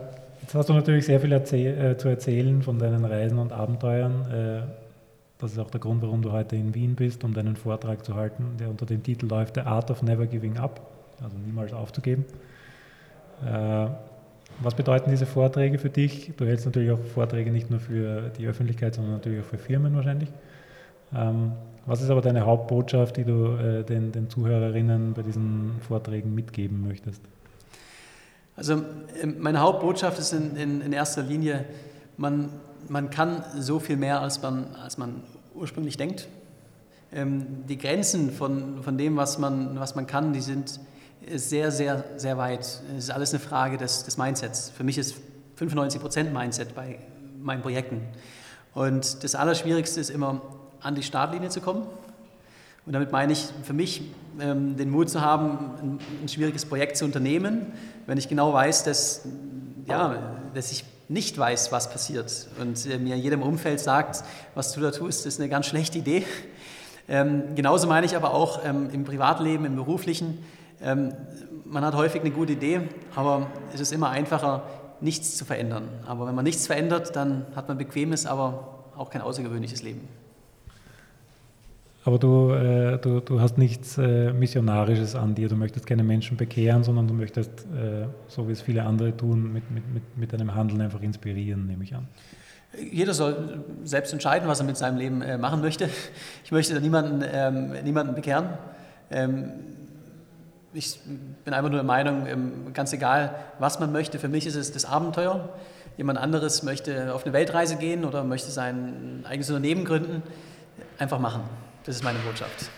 [0.44, 4.30] Jetzt hast du natürlich sehr viel erzähl äh, zu erzählen von deinen Reisen und Abenteuern.
[4.30, 4.62] Äh,
[5.38, 8.14] das ist auch der Grund, warum du heute in Wien bist, um deinen Vortrag zu
[8.14, 10.82] halten, der unter dem Titel läuft The Art of Never Giving Up,
[11.22, 12.26] also niemals aufzugeben.
[14.60, 16.32] Was bedeuten diese Vorträge für dich?
[16.36, 19.94] Du hältst natürlich auch Vorträge nicht nur für die Öffentlichkeit, sondern natürlich auch für Firmen
[19.96, 20.28] wahrscheinlich.
[21.14, 21.52] Ähm,
[21.86, 26.86] was ist aber deine Hauptbotschaft, die du äh, den, den Zuhörerinnen bei diesen Vorträgen mitgeben
[26.86, 27.20] möchtest?
[28.56, 28.82] Also
[29.20, 31.64] ähm, meine Hauptbotschaft ist in, in, in erster Linie,
[32.16, 32.48] man,
[32.88, 35.22] man kann so viel mehr, als man, als man
[35.54, 36.28] ursprünglich denkt.
[37.12, 40.80] Ähm, die Grenzen von, von dem, was man, was man kann, die sind
[41.34, 42.60] sehr, sehr, sehr weit.
[42.60, 44.70] Es ist alles eine Frage des, des Mindsets.
[44.70, 45.14] Für mich ist
[45.58, 46.98] 95% Mindset bei
[47.40, 48.02] meinen Projekten.
[48.74, 50.40] Und das Allerschwierigste ist immer,
[50.80, 51.86] an die Startlinie zu kommen.
[52.86, 54.02] Und damit meine ich für mich,
[54.40, 57.72] ähm, den Mut zu haben, ein, ein schwieriges Projekt zu unternehmen,
[58.06, 59.22] wenn ich genau weiß, dass,
[59.86, 60.16] ja,
[60.54, 64.90] dass ich nicht weiß, was passiert und äh, mir jedem Umfeld sagt, was du da
[64.90, 66.24] tust, ist eine ganz schlechte Idee.
[67.08, 70.38] Ähm, genauso meine ich aber auch ähm, im Privatleben, im beruflichen.
[70.84, 71.12] Ähm,
[71.64, 72.82] man hat häufig eine gute Idee,
[73.16, 74.64] aber es ist immer einfacher,
[75.00, 75.88] nichts zu verändern.
[76.06, 80.06] Aber wenn man nichts verändert, dann hat man bequemes, aber auch kein außergewöhnliches Leben.
[82.04, 85.48] Aber du, äh, du, du hast nichts äh, Missionarisches an dir.
[85.48, 89.52] Du möchtest keine Menschen bekehren, sondern du möchtest, äh, so wie es viele andere tun,
[89.52, 92.06] mit, mit, mit, mit deinem Handeln einfach inspirieren, nehme ich an.
[92.90, 95.88] Jeder soll selbst entscheiden, was er mit seinem Leben äh, machen möchte.
[96.44, 98.48] Ich möchte da niemanden, ähm, niemanden bekehren.
[99.10, 99.52] Ähm,
[100.74, 100.98] ich
[101.44, 104.72] bin einfach nur der Meinung, ähm, ganz egal, was man möchte, für mich ist es
[104.72, 105.48] das Abenteuer.
[105.96, 110.22] Jemand anderes möchte auf eine Weltreise gehen oder möchte sein eigenes Unternehmen gründen.
[110.98, 111.42] Einfach machen.
[111.84, 112.70] Das ist meine Botschaft.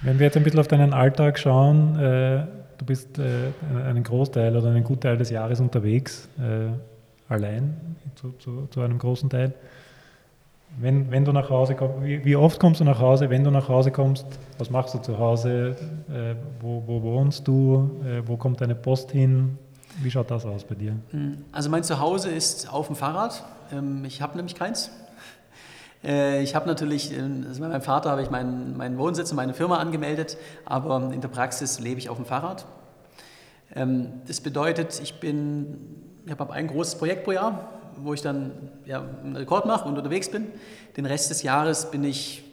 [0.00, 2.46] Wenn wir jetzt ein bisschen auf deinen Alltag schauen, äh,
[2.78, 3.52] du bist äh,
[3.84, 9.54] einen Großteil oder einen guten Teil des Jahres unterwegs, äh, allein zu, einem großen Teil.
[10.78, 13.30] Wenn, wenn du nach Hause kommst, wie, wie, oft kommst du nach Hause?
[13.30, 14.26] Wenn du nach Hause kommst,
[14.58, 15.76] was machst du zu Hause?
[16.08, 17.90] Äh, wo, wo, wohnst du?
[18.04, 19.56] Äh, wo kommt deine Post hin?
[20.02, 20.96] Wie schaut das aus bei dir?
[21.52, 23.42] Also mein Zuhause ist auf dem Fahrrad.
[23.72, 24.90] Ähm, ich habe nämlich keins.
[26.04, 29.54] Äh, ich habe natürlich, also bei meinem Vater habe ich meinen, meinen Wohnsitz und meine
[29.54, 30.36] Firma angemeldet,
[30.66, 32.66] aber in der Praxis lebe ich auf dem Fahrrad.
[33.74, 38.52] Ähm, das bedeutet, ich ich habe ein großes Projekt pro Jahr, wo ich dann
[38.84, 40.46] ja, einen Rekord mache und unterwegs bin.
[40.96, 42.44] Den Rest des Jahres bin ich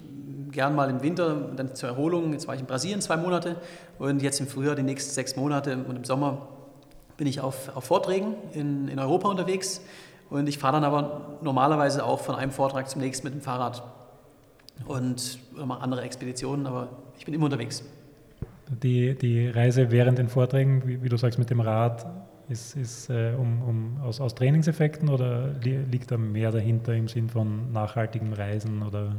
[0.51, 2.31] gern mal im Winter, dann zur Erholung.
[2.33, 3.57] Jetzt war ich in Brasilien zwei Monate
[3.99, 6.47] und jetzt im Frühjahr die nächsten sechs Monate und im Sommer
[7.17, 9.81] bin ich auf, auf Vorträgen in, in Europa unterwegs
[10.29, 13.83] und ich fahre dann aber normalerweise auch von einem Vortrag zum nächsten mit dem Fahrrad
[14.87, 17.83] und mache andere Expeditionen, aber ich bin immer unterwegs.
[18.81, 22.05] Die, die Reise während den Vorträgen, wie, wie du sagst, mit dem Rad,
[22.49, 27.29] ist, ist äh, um, um, aus, aus Trainingseffekten oder liegt da mehr dahinter im Sinn
[27.29, 29.15] von nachhaltigem Reisen oder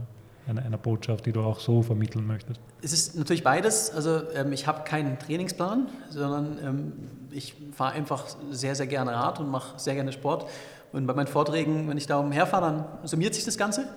[0.46, 2.60] einer, einer Botschaft, die du auch so vermitteln möchtest?
[2.82, 3.90] Es ist natürlich beides.
[3.90, 6.92] Also ähm, ich habe keinen Trainingsplan, sondern ähm,
[7.30, 10.48] ich fahre einfach sehr, sehr gerne Rad und mache sehr gerne Sport.
[10.92, 13.88] Und bei meinen Vorträgen, wenn ich da umherfahre, dann summiert sich das Ganze.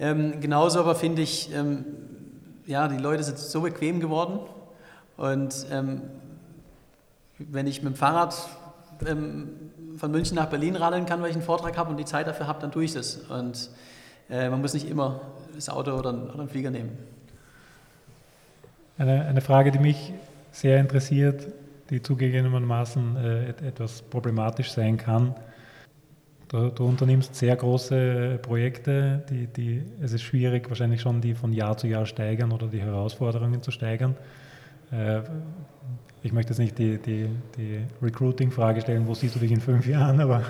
[0.00, 1.84] Ähm, genauso aber finde ich, ähm,
[2.66, 4.40] ja, die Leute sind so bequem geworden.
[5.16, 6.02] Und ähm,
[7.38, 8.34] wenn ich mit dem Fahrrad
[9.06, 9.48] ähm,
[9.96, 12.46] von München nach Berlin radeln kann, weil ich einen Vortrag habe und die Zeit dafür
[12.46, 13.16] habe, dann tue ich das.
[13.16, 13.70] Und
[14.30, 15.20] äh, man muss nicht immer
[15.54, 16.98] das Auto oder, oder einen Flieger nehmen.
[18.98, 20.12] Eine, eine Frage, die mich
[20.52, 21.48] sehr interessiert,
[21.90, 25.34] die zugegebenermaßen äh, etwas problematisch sein kann.
[26.48, 31.52] Du, du, unternimmst sehr große Projekte, die, die, es ist schwierig, wahrscheinlich schon die von
[31.52, 34.14] Jahr zu Jahr steigern oder die Herausforderungen zu steigern.
[34.92, 35.22] Äh,
[36.24, 39.86] ich möchte jetzt nicht die, die, die Recruiting-Frage stellen, wo siehst du dich in fünf
[39.86, 40.42] Jahren, aber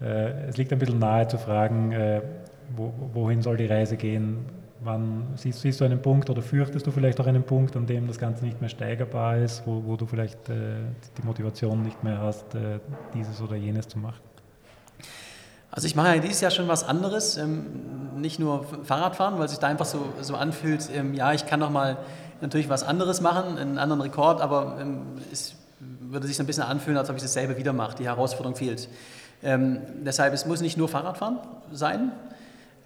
[0.00, 2.20] äh, es liegt ein bisschen nahe zu fragen, äh,
[2.76, 4.44] wo, wohin soll die Reise gehen?
[4.80, 8.06] Wann siehst, siehst, du einen Punkt oder fürchtest du vielleicht auch einen Punkt, an dem
[8.08, 10.76] das Ganze nicht mehr steigerbar ist, wo, wo du vielleicht äh,
[11.16, 12.78] die Motivation nicht mehr hast, äh,
[13.14, 14.20] dieses oder jenes zu machen?
[15.70, 19.58] Also ich mache ja dieses Jahr schon was anderes, ähm, nicht nur Fahrradfahren, weil sich
[19.58, 21.96] da einfach so, so anfühlt, ähm, ja, ich kann noch mal
[22.42, 25.54] natürlich was anderes machen, einen anderen Rekord, aber ähm, es
[26.00, 27.96] würde sich so ein bisschen anfühlen, als ob ich dasselbe wieder mache.
[27.96, 28.88] Die Herausforderung fehlt.
[29.42, 31.38] Ähm, deshalb, es muss nicht nur Fahrradfahren
[31.72, 32.12] sein,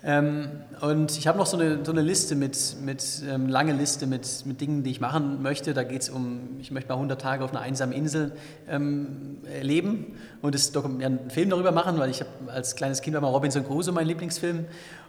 [0.06, 0.48] ähm,
[0.82, 4.44] und ich habe noch so eine, so eine Liste mit, mit ähm, lange Liste mit,
[4.44, 5.72] mit Dingen, die ich machen möchte.
[5.72, 8.32] Da geht es um, ich möchte mal 100 Tage auf einer einsamen Insel
[8.68, 13.14] ähm, leben und das, ja, einen Film darüber machen, weil ich habe als kleines Kind
[13.14, 14.66] war mal Robinson Crusoe mein Lieblingsfilm.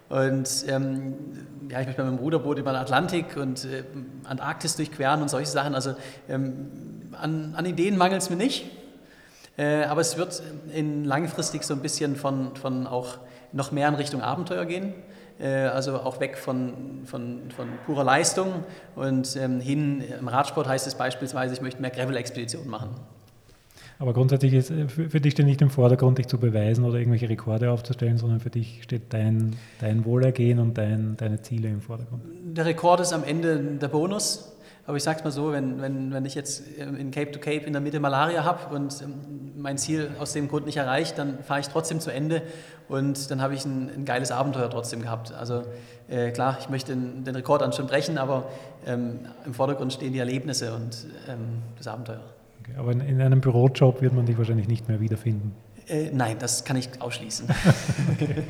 [0.09, 1.15] Und ähm,
[1.69, 3.83] ja, ich möchte mit meinem Ruderboot über den Atlantik und äh,
[4.23, 5.73] Antarktis durchqueren und solche Sachen.
[5.73, 5.95] Also
[6.29, 8.65] ähm, an, an Ideen mangelt es mir nicht.
[9.57, 10.41] Äh, aber es wird
[10.73, 13.17] in langfristig so ein bisschen von, von auch
[13.53, 14.93] noch mehr in Richtung Abenteuer gehen,
[15.39, 18.65] äh, also auch weg von, von, von purer Leistung
[18.95, 22.89] und ähm, hin, im Radsport heißt es beispielsweise, ich möchte mehr Gravel-Expeditionen machen.
[23.99, 27.29] Aber grundsätzlich ist äh, für dich steht nicht im Vordergrund, dich zu beweisen oder irgendwelche
[27.29, 32.23] Rekorde aufzustellen, sondern für dich steht dein, dein Wohlergehen und dein, deine Ziele im Vordergrund.
[32.43, 34.51] Der Rekord ist am Ende der Bonus.
[34.87, 37.39] Aber ich sage es mal so, wenn, wenn, wenn ich jetzt ähm, in Cape to
[37.39, 41.17] Cape in der Mitte Malaria habe und ähm, mein Ziel aus dem Grund nicht erreicht,
[41.17, 42.43] dann fahre ich trotzdem zu Ende
[42.87, 45.33] und dann habe ich ein, ein, geiles Abenteuer trotzdem gehabt.
[45.33, 45.63] Also
[46.07, 48.47] äh, klar, ich möchte den, den Rekord dann schon brechen, aber
[48.85, 52.21] ähm, im Vordergrund stehen die Erlebnisse und ähm, das Abenteuer.
[52.65, 55.53] Okay, aber in, in, einem Bürojob wird man dich wahrscheinlich nicht mehr wiederfinden.
[55.87, 57.47] Äh, nein, das kann ich ausschließen.
[58.13, 58.43] okay.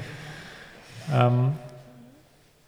[1.13, 1.53] ähm,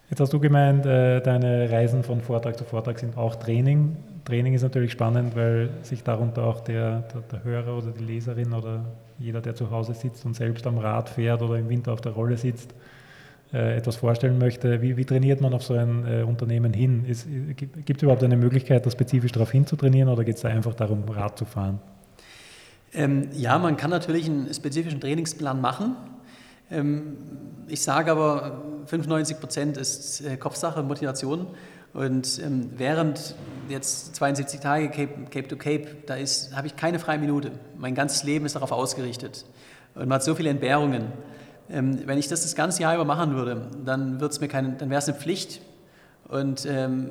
[0.10, 3.98] Jetzt hast du gemeint, äh, deine Reisen von Vortrag zu Vortrag sind auch Training.
[4.24, 8.54] Training ist natürlich spannend, weil sich darunter auch der, der, der, Hörer oder die Leserin
[8.54, 8.86] oder
[9.20, 12.14] jeder, der zu Hause sitzt und selbst am Rad fährt oder im Winter auf der
[12.14, 12.74] Rolle sitzt,
[13.52, 14.82] etwas vorstellen möchte.
[14.82, 17.06] Wie, wie, trainiert man auf so ein äh, Unternehmen hin?
[17.56, 21.04] Gibt es überhaupt eine Möglichkeit, da spezifisch darauf hinzutrainieren oder geht es da einfach darum,
[21.10, 21.80] Rad zu fahren?
[22.94, 25.96] Ähm, ja, man kann natürlich einen spezifischen Trainingsplan machen.
[26.70, 27.18] Ähm,
[27.68, 31.48] ich sage aber, 95 Prozent ist äh, Kopfsache, Motivation.
[31.94, 33.36] Und ähm, während
[33.70, 37.52] jetzt 72 Tage Cape, Cape to Cape, da habe ich keine freie Minute.
[37.78, 39.46] Mein ganzes Leben ist darauf ausgerichtet.
[39.96, 41.06] Und man hat so viele Entbehrungen.
[41.70, 45.18] Ähm, wenn ich das das ganze Jahr über machen würde, dann, dann wäre es eine
[45.18, 45.62] Pflicht
[46.28, 47.10] und ähm,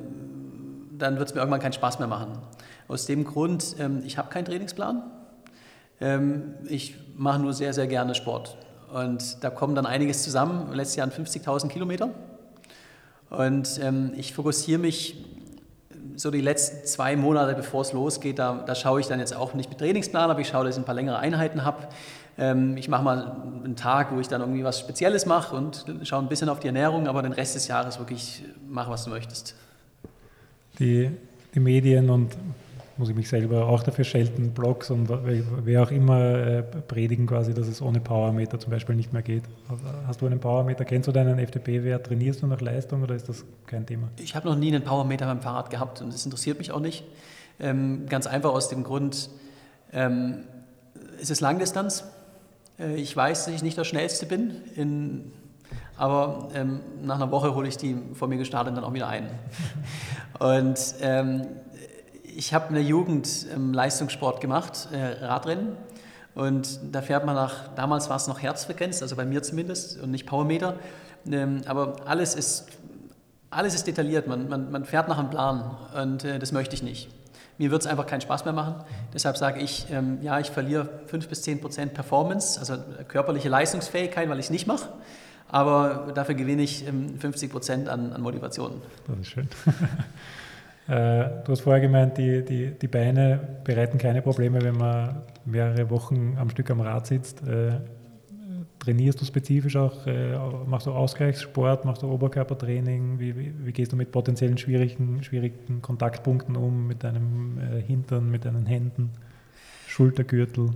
[0.97, 2.39] dann wird es mir irgendwann keinen Spaß mehr machen.
[2.87, 5.03] Aus dem Grund, ähm, ich habe keinen Trainingsplan.
[5.99, 8.57] Ähm, ich mache nur sehr, sehr gerne Sport.
[8.93, 10.73] Und da kommen dann einiges zusammen.
[10.73, 12.09] Letztes Jahr 50.000 Kilometer.
[13.29, 15.25] Und ähm, ich fokussiere mich
[16.15, 19.53] so die letzten zwei Monate, bevor es losgeht, da, da schaue ich dann jetzt auch
[19.53, 21.87] nicht mit Trainingsplan, aber ich schaue, dass ich ein paar längere Einheiten habe.
[22.37, 26.21] Ähm, ich mache mal einen Tag, wo ich dann irgendwie was Spezielles mache und schaue
[26.21, 29.55] ein bisschen auf die Ernährung, aber den Rest des Jahres wirklich mach, was du möchtest.
[30.79, 31.09] Die,
[31.55, 32.35] die Medien und
[32.97, 37.53] muss ich mich selber auch dafür schelten, Blogs und wer auch immer äh, predigen quasi,
[37.53, 39.43] dass es ohne Powermeter zum Beispiel nicht mehr geht.
[40.07, 40.83] Hast du einen Powermeter?
[40.83, 42.07] Kennst du deinen FDP-Wert?
[42.07, 44.09] Trainierst du nach Leistung oder ist das kein Thema?
[44.17, 47.03] Ich habe noch nie einen Powermeter beim Fahrrad gehabt und das interessiert mich auch nicht.
[47.59, 49.29] Ähm, ganz einfach aus dem Grund,
[49.93, 50.39] ähm,
[51.21, 52.03] es ist Langdistanz.
[52.79, 55.31] Äh, ich weiß, dass ich nicht der Schnellste bin, in,
[55.97, 59.29] aber ähm, nach einer Woche hole ich die vor mir gestartet dann auch wieder ein.
[60.39, 61.47] Und ähm,
[62.23, 65.75] ich habe in der Jugend ähm, Leistungssport gemacht, äh, Radrennen.
[66.35, 70.11] Und da fährt man nach, damals war es noch Herzfrequenz, also bei mir zumindest, und
[70.11, 70.75] nicht Powermeter.
[71.27, 72.67] Ähm, aber alles ist,
[73.49, 76.83] alles ist detailliert, man, man, man fährt nach einem Plan und äh, das möchte ich
[76.83, 77.09] nicht.
[77.57, 78.75] Mir wird es einfach keinen Spaß mehr machen.
[79.13, 82.75] Deshalb sage ich, ähm, ja, ich verliere 5 bis 10 Prozent Performance, also
[83.07, 84.89] körperliche Leistungsfähigkeit, weil ich es nicht mache.
[85.49, 86.85] Aber dafür gewinne ich
[87.19, 88.81] 50 ähm, Prozent an, an Motivation.
[89.07, 89.47] Das ist schön.
[90.89, 95.89] Äh, du hast vorher gemeint, die, die, die Beine bereiten keine Probleme, wenn man mehrere
[95.89, 97.41] Wochen am Stück am Rad sitzt.
[98.87, 103.19] Äh, trainierst du spezifisch auch, äh, machst du Ausgleichssport, machst du Oberkörpertraining?
[103.19, 108.45] Wie, wie, wie, gehst du mit potenziellen schwierigen, schwierigen Kontaktpunkten um, mit deinem Hintern, mit
[108.45, 109.11] deinen Händen,
[109.87, 110.71] Schultergürtel?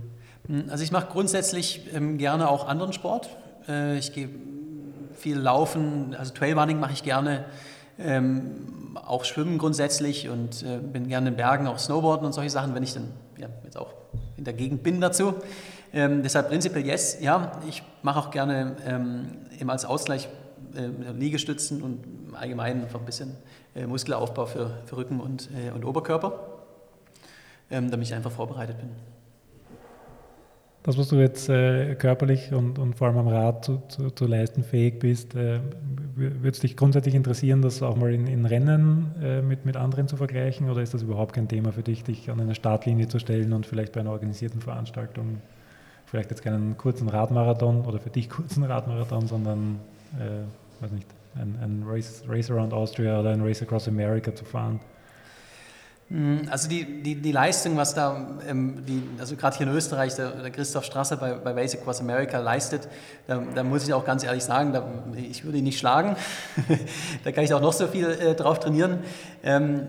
[0.46, 3.30] Hm, also ich mache grundsätzlich ähm, gerne auch anderen Sport.
[3.96, 4.28] ich gehe
[5.14, 7.44] viel laufen, also Trailrunning mache ich gerne.
[7.98, 12.74] Ähm, auch schwimmen grundsätzlich und äh, bin gerne in Bergen, auch Snowboarden und solche Sachen,
[12.74, 13.92] wenn ich dann ja, jetzt auch
[14.36, 15.34] in der Gegend bin dazu.
[15.94, 19.26] Ähm, deshalb prinzipiell yes, ja, ich mache auch gerne ähm,
[19.58, 20.28] eben als Ausgleich
[20.74, 22.00] äh, Liegestützen und
[22.34, 23.36] allgemein einfach ein bisschen
[23.74, 26.32] äh, Muskelaufbau für, für Rücken und, äh, und Oberkörper,
[27.70, 28.90] ähm, damit ich einfach vorbereitet bin.
[30.82, 34.26] Das, was du jetzt äh, körperlich und, und vor allem am Rad zu, zu, zu
[34.26, 35.60] leisten fähig bist, äh,
[36.16, 40.08] würde es dich grundsätzlich interessieren, das auch mal in, in Rennen äh, mit, mit anderen
[40.08, 43.20] zu vergleichen oder ist das überhaupt kein Thema für dich, dich an eine Startlinie zu
[43.20, 45.40] stellen und vielleicht bei einer organisierten Veranstaltung,
[46.12, 49.80] vielleicht jetzt keinen kurzen Radmarathon oder für dich kurzen Radmarathon, sondern,
[50.20, 54.44] äh, weiß nicht, ein, ein Race, Race Around Austria oder ein Race Across America zu
[54.44, 54.78] fahren?
[56.10, 60.14] Mm, also die, die, die Leistung, was da, ähm, die, also gerade hier in Österreich,
[60.14, 62.88] der, der Christoph Strasser bei, bei Basic Cross America leistet,
[63.26, 66.16] da, da, muss ich auch ganz ehrlich sagen, da, ich würde ihn nicht schlagen.
[67.24, 68.98] da kann ich auch noch so viel äh, drauf trainieren.
[69.42, 69.86] Ähm,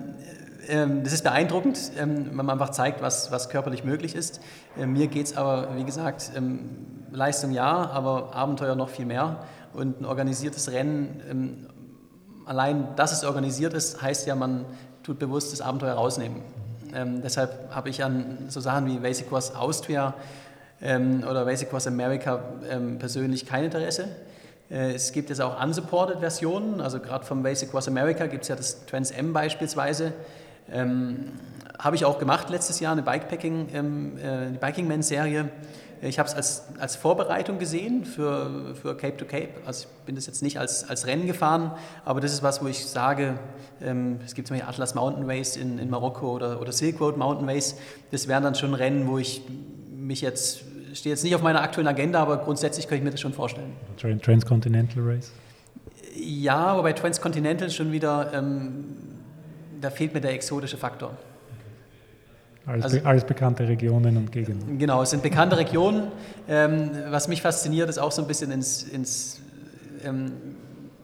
[0.68, 4.42] das ist beeindruckend, ähm, wenn man einfach zeigt, was, was körperlich möglich ist.
[4.78, 6.70] Ähm, mir geht es aber, wie gesagt, ähm,
[7.12, 9.44] Leistung ja, aber Abenteuer noch viel mehr.
[9.74, 11.68] Und ein organisiertes Rennen,
[12.46, 14.66] allein, dass es organisiert ist, heißt ja, man
[15.02, 16.42] tut bewusst das Abenteuer rausnehmen.
[16.94, 20.14] Ähm, deshalb habe ich an so Sachen wie Basic Course Austria
[20.82, 24.10] ähm, oder Basic Course America ähm, persönlich kein Interesse.
[24.70, 28.50] Äh, es gibt jetzt auch unsupported Versionen, also gerade vom Basic Course America gibt es
[28.50, 30.14] ja das Trans M beispielsweise.
[30.72, 31.32] Ähm,
[31.80, 35.50] habe ich auch gemacht letztes Jahr, eine Bikepacking, ähm, äh, die Biking Man Serie.
[36.02, 39.50] Ich habe es als, als Vorbereitung gesehen für, für Cape to Cape.
[39.66, 41.72] Also ich bin das jetzt nicht als, als Rennen gefahren,
[42.04, 43.40] aber das ist was, wo ich sage,
[43.82, 47.18] ähm, es gibt zum Beispiel Atlas Mountain Race in, in Marokko oder, oder Silk Road
[47.18, 47.78] Mountain Race.
[48.12, 49.44] Das wären dann schon Rennen, wo ich
[49.96, 53.22] mich jetzt, stehe jetzt nicht auf meiner aktuellen Agenda, aber grundsätzlich könnte ich mir das
[53.22, 53.72] schon vorstellen.
[54.22, 55.32] Transcontinental Race?
[56.16, 59.13] Ja, aber bei Transcontinental schon wieder, ähm,
[59.84, 61.12] da fehlt mir der exotische Faktor.
[62.66, 64.78] Alles, also, alles, bekannte Regionen und Gegenden.
[64.78, 66.12] Genau, es sind bekannte Regionen.
[66.48, 69.42] Ähm, was mich fasziniert, ist auch so ein bisschen ins, ins
[70.06, 70.32] ähm,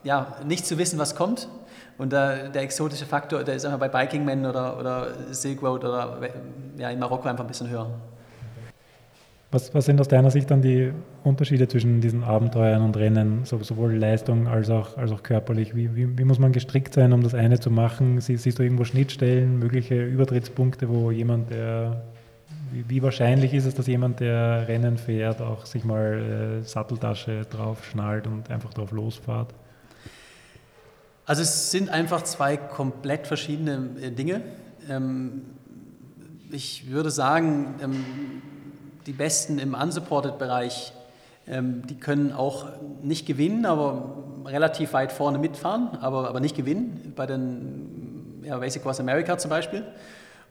[0.03, 1.49] ja, nicht zu wissen, was kommt.
[1.97, 5.83] Und der, der exotische Faktor, der ist einfach bei Biking Men oder, oder Silk Road
[5.83, 6.17] oder
[6.77, 7.89] ja, in Marokko einfach ein bisschen höher.
[9.51, 13.95] Was, was, sind aus deiner Sicht dann die Unterschiede zwischen diesen Abenteuern und Rennen, sowohl
[13.95, 15.75] Leistung als auch, als auch körperlich?
[15.75, 18.21] Wie, wie, wie, muss man gestrickt sein, um das eine zu machen?
[18.21, 22.03] Sie, siehst du irgendwo Schnittstellen, mögliche Übertrittspunkte, wo jemand, der,
[22.71, 27.41] wie, wie, wahrscheinlich ist es, dass jemand, der Rennen fährt, auch sich mal äh, Satteltasche
[27.49, 29.55] drauf schnallt und einfach drauf losfahrt?
[31.25, 34.41] Also es sind einfach zwei komplett verschiedene äh, Dinge.
[34.87, 35.41] Ähm,
[36.51, 38.03] ich würde sagen, ähm,
[39.05, 40.93] die Besten im Unsupported-Bereich,
[41.47, 42.67] ähm, die können auch
[43.01, 48.83] nicht gewinnen, aber relativ weit vorne mitfahren, aber, aber nicht gewinnen, bei den ja, Basic
[48.83, 49.83] Course America zum Beispiel.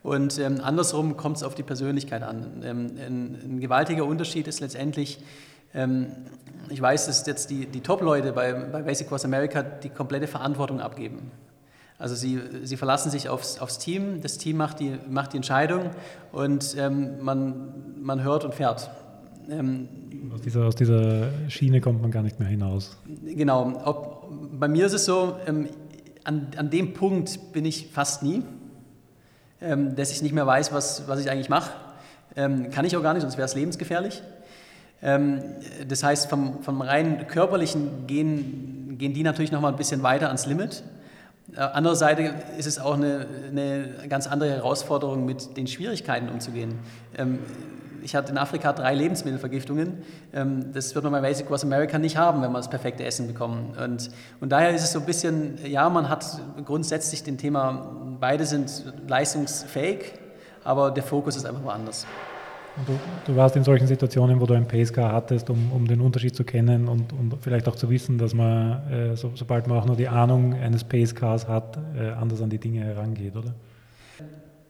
[0.02, 2.62] Und ähm, andersrum kommt es auf die Persönlichkeit an.
[2.64, 5.18] Ähm, ein, ein, gewaltiger Unterschied ist letztendlich,
[5.74, 6.08] ähm,
[6.68, 10.80] ich weiß, dass jetzt die, die Top-Leute bei, bei Basic Course America die komplette Verantwortung
[10.80, 11.30] abgeben.
[11.98, 15.90] Also sie, sie verlassen sich aufs, aufs Team, das Team macht die, macht die Entscheidung
[16.30, 18.88] und ähm, man, man hört und fährt.
[19.50, 19.88] Ähm,
[20.32, 22.96] aus, dieser, aus dieser Schiene kommt man gar nicht mehr hinaus.
[23.24, 23.80] Genau.
[23.84, 25.68] Ob, bei mir ist es so, ähm,
[26.22, 28.42] an, an dem Punkt bin ich fast nie,
[29.60, 31.72] ähm, dass ich nicht mehr weiß, was, was ich eigentlich mache.
[32.36, 34.22] Ähm, kann ich auch gar nicht, sonst wäre es lebensgefährlich.
[35.02, 35.42] Ähm,
[35.88, 40.28] das heißt, vom, vom rein körperlichen gehen, gehen die natürlich noch mal ein bisschen weiter
[40.28, 40.84] ans Limit.
[41.54, 42.20] Äh, andererseits
[42.58, 46.78] ist es auch eine, eine, ganz andere Herausforderung, mit den Schwierigkeiten umzugehen.
[47.16, 47.38] Ähm,
[48.02, 49.98] ich hatte in Afrika drei Lebensmittelvergiftungen.
[50.32, 53.26] Ähm, das wird man bei Basic Was America nicht haben, wenn man das perfekte Essen
[53.26, 53.76] bekommt.
[53.78, 56.24] Und, und daher ist es so ein bisschen, ja, man hat
[56.64, 60.14] grundsätzlich den Thema, beide sind leistungsfähig,
[60.64, 62.06] aber der Fokus ist einfach woanders.
[62.86, 66.34] Du, du, warst in solchen Situationen, wo du ein Pacecar hattest, um, um den Unterschied
[66.34, 69.84] zu kennen und, und vielleicht auch zu wissen, dass man, äh, so, sobald man auch
[69.84, 73.54] nur die Ahnung eines Pacecars hat, äh, anders an die Dinge herangeht, oder?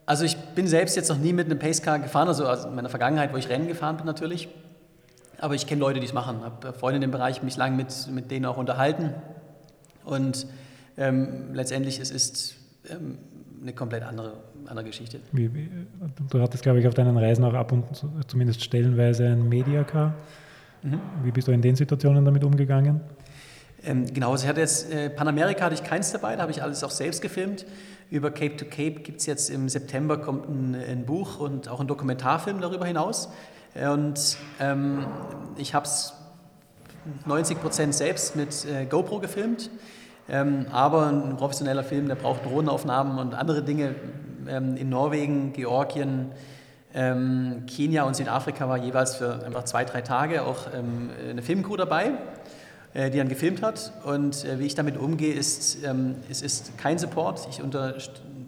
[0.07, 3.33] Also ich bin selbst jetzt noch nie mit einem Pacecar gefahren, also in meiner Vergangenheit,
[3.33, 4.49] wo ich Rennen gefahren bin natürlich.
[5.39, 6.39] Aber ich kenne Leute, die es machen.
[6.39, 9.13] Ich habe Freunde in dem Bereich, mich lange mit, mit denen auch unterhalten.
[10.05, 10.47] Und
[10.97, 12.57] ähm, letztendlich es ist
[12.91, 13.19] ähm,
[13.61, 14.33] eine komplett andere,
[14.67, 15.21] andere Geschichte.
[15.33, 15.69] Wie, wie,
[16.31, 20.15] du hattest, glaube ich, auf deinen Reisen auch ab und zu, zumindest stellenweise ein Mediacar.
[20.83, 21.01] Mhm.
[21.23, 23.01] Wie bist du in den Situationen damit umgegangen?
[23.85, 26.63] Ähm, genau, also ich hatte jetzt äh, Panamerika hatte ich keins dabei, da habe ich
[26.63, 27.65] alles auch selbst gefilmt.
[28.11, 31.81] Über Cape to Cape gibt es jetzt im September kommt ein, ein, Buch und auch
[31.81, 33.29] ein Dokumentarfilm darüber hinaus.
[33.75, 35.07] Und ähm,
[35.57, 36.15] ich habe es
[37.27, 39.71] 90 Prozent selbst mit äh, GoPro gefilmt.
[40.31, 43.95] Ähm, aber ein professioneller Film, der braucht Drohnenaufnahmen und andere Dinge.
[44.49, 46.33] Ähm, in Norwegen, Georgien,
[46.95, 51.77] ähm, Kenia und Südafrika war jeweils für einfach zwei, drei Tage auch ähm, eine Filmcrew
[51.77, 52.13] dabei.
[52.95, 53.93] Äh, die dann gefilmt hat.
[54.05, 57.47] Und äh, wie ich damit umgehe, ist, ähm, es ist kein Support.
[57.51, 57.61] Ich,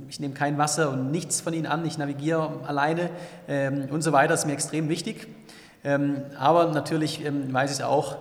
[0.08, 1.84] ich nehme kein Wasser und nichts von ihnen an.
[1.84, 3.10] Ich navigiere alleine
[3.48, 4.28] ähm, und so weiter.
[4.28, 5.28] Das ist mir extrem wichtig.
[5.84, 8.18] Ähm, aber natürlich weiß ich auch,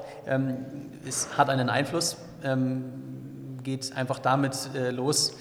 [1.06, 2.18] es hat einen Einfluss.
[3.64, 5.36] geht einfach damit äh, los,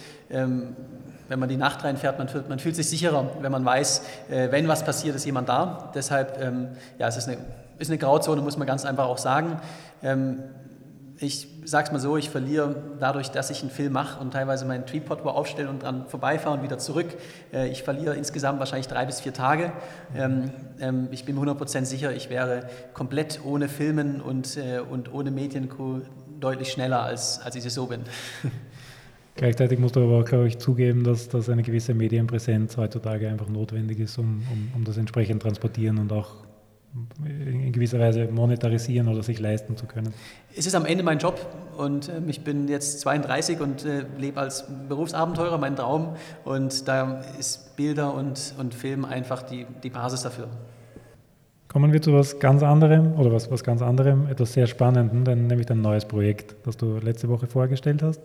[1.29, 4.85] wenn man die Nacht reinfährt, man, man, fühlt sich sicherer, wenn man weiß, wenn was
[4.85, 5.91] passiert, ist jemand da.
[5.95, 6.39] Deshalb,
[6.99, 7.39] ja, es ist eine,
[7.79, 9.61] ist eine Grauzone, muss man ganz einfach auch sagen
[11.21, 14.65] ich sage es mal so, ich verliere dadurch, dass ich einen Film mache und teilweise
[14.65, 17.09] meinen Tripod wo aufstelle und dran vorbeifahre und wieder zurück.
[17.53, 19.73] Äh, ich verliere insgesamt wahrscheinlich drei bis vier Tage.
[20.15, 25.13] Ähm, ähm, ich bin mir 100% sicher, ich wäre komplett ohne Filmen und, äh, und
[25.13, 26.01] ohne Mediencrew
[26.41, 28.03] deutlich schneller, als, als ich es so bin.
[29.39, 33.49] Gleichzeitig musst du aber auch, glaube ich, zugeben, dass, dass eine gewisse Medienpräsenz heutzutage einfach
[33.49, 36.35] notwendig ist, um, um, um das entsprechend transportieren und auch
[37.25, 40.13] in gewisser Weise monetarisieren oder sich leisten zu können.
[40.57, 41.39] Es ist am Ende mein Job
[41.77, 47.21] und äh, ich bin jetzt 32 und äh, lebe als Berufsabenteurer, mein Traum und da
[47.39, 50.49] ist Bilder und, und Film einfach die, die Basis dafür.
[51.69, 55.67] Kommen wir zu was ganz anderem oder was, was ganz anderem, etwas sehr Spannendem, nämlich
[55.67, 58.21] dein neues Projekt, das du letzte Woche vorgestellt hast.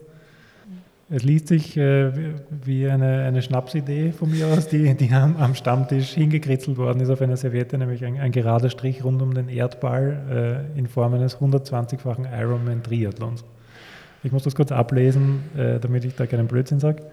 [1.10, 2.12] Es liest sich äh,
[2.50, 7.10] wie eine, eine Schnapsidee von mir aus, die, die am, am, Stammtisch hingekritzelt worden ist
[7.10, 11.13] auf einer Serviette, nämlich ein, ein gerader Strich rund um den Erdball äh, in Form
[11.13, 13.44] eines 120-fachen Ironman Triathlons.
[14.24, 17.04] Ich muss das kurz ablesen, äh, damit ich da keinen Blödsinn sage.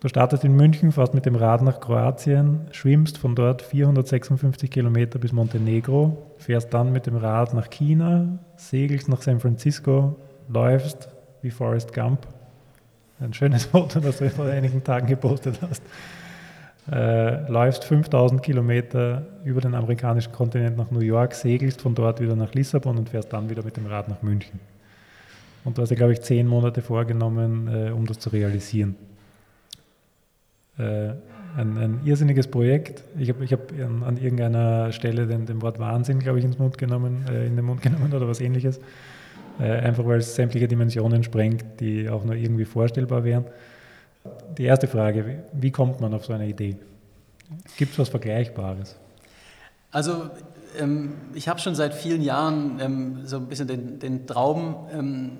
[0.00, 5.20] Du startest in München, fährst mit dem Rad nach Kroatien, schwimmst von dort 456 Kilometer
[5.20, 10.16] bis Montenegro, fährst dann mit dem Rad nach China, segelst nach San Francisco,
[10.48, 11.08] läufst
[11.40, 12.26] wie Forrest Gump
[13.20, 15.82] ein schönes Foto, das du vor einigen Tagen gepostet hast.
[16.90, 22.36] Äh, läufst 5000 Kilometer über den amerikanischen Kontinent nach New York, segelst von dort wieder
[22.36, 24.60] nach Lissabon und fährst dann wieder mit dem Rad nach München.
[25.64, 28.96] Und du hast dir, glaube ich, zehn Monate vorgenommen, äh, um das zu realisieren.
[30.76, 31.12] Äh,
[31.56, 33.04] ein, ein, irrsinniges Projekt.
[33.16, 36.58] Ich habe ich hab an, an, irgendeiner Stelle den, den Wort Wahnsinn, glaube ich, ins
[36.58, 38.80] Mund genommen, äh, in den Mund genommen oder was ähnliches.
[39.60, 43.44] Äh, einfach weil es sämtliche Dimensionen sprengt, die auch nur irgendwie vorstellbar wären.
[44.56, 46.76] Die erste Frage, wie kommt man auf so eine Idee?
[47.76, 48.96] Gibt es was Vergleichbares?
[49.90, 50.30] Also
[50.78, 55.30] ähm, ich habe schon seit vielen Jahren ähm, so ein bisschen den, den Traum, ähm,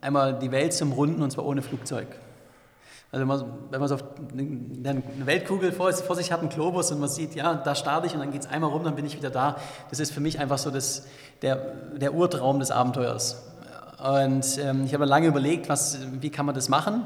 [0.00, 2.06] einmal die Welt zum Runden und zwar ohne Flugzeug.
[3.10, 3.96] Also wenn man, wenn man so
[4.36, 8.14] eine Weltkugel vor, vor, sich hat, einen Globus und man sieht, ja, da starte ich
[8.14, 9.56] und dann geht es einmal rum, dann bin ich wieder da.
[9.90, 11.06] Das ist für mich einfach so das,
[11.40, 11.56] der,
[11.96, 13.42] der Urtraum des Abenteuers.
[14.02, 17.04] Und ähm, ich habe lange überlegt, was, wie kann man das machen.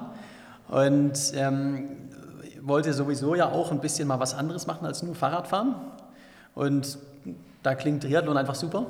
[0.68, 1.88] Und ähm,
[2.60, 5.74] wollte sowieso ja auch ein bisschen mal was anderes machen als nur Fahrradfahren.
[6.54, 6.98] Und
[7.62, 8.86] da klingt Triathlon einfach super.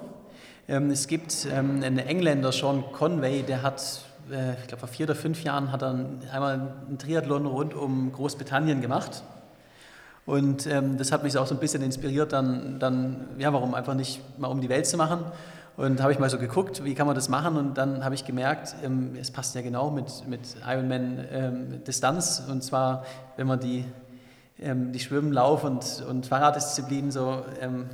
[0.69, 5.07] Ähm, es gibt ähm, einen Engländer, Sean Conway, der hat äh, ich glaube vor vier
[5.07, 9.23] oder fünf Jahren hat er einmal einen Triathlon rund um Großbritannien gemacht.
[10.27, 13.95] Und ähm, das hat mich auch so ein bisschen inspiriert, dann, dann, ja, warum einfach
[13.95, 15.25] nicht mal um die Welt zu machen.
[15.77, 18.27] Und habe ich mal so geguckt, wie kann man das machen und dann habe ich
[18.27, 23.05] gemerkt, ähm, es passt ja genau mit, mit Ironman ähm, Distanz und zwar,
[23.37, 23.85] wenn man die,
[24.61, 27.87] ähm, die Schwimmen, Lauf und, und Fahrraddisziplinen so ähm,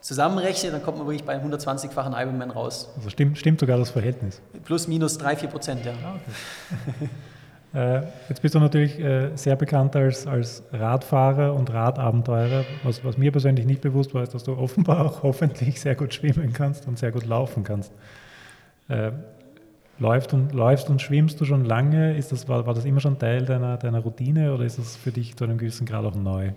[0.00, 2.88] zusammenrechnet, dann kommt man wirklich bei einem 120-fachen Ironman raus.
[2.96, 4.40] Also stimmt, stimmt sogar das Verhältnis?
[4.64, 5.92] Plus, minus 3, 4 Prozent, ja.
[6.04, 7.10] Ah, okay.
[7.74, 12.64] Äh, jetzt bist du natürlich äh, sehr bekannt als, als Radfahrer und Radabenteurer.
[12.82, 16.14] Was, was mir persönlich nicht bewusst war, ist, dass du offenbar auch hoffentlich sehr gut
[16.14, 17.92] schwimmen kannst und sehr gut laufen kannst.
[18.88, 19.12] Äh,
[19.98, 22.16] läufst, und, läufst und schwimmst du schon lange?
[22.16, 25.12] Ist das, war, war das immer schon Teil deiner, deiner Routine oder ist das für
[25.12, 26.52] dich zu einem gewissen Grad auch neu?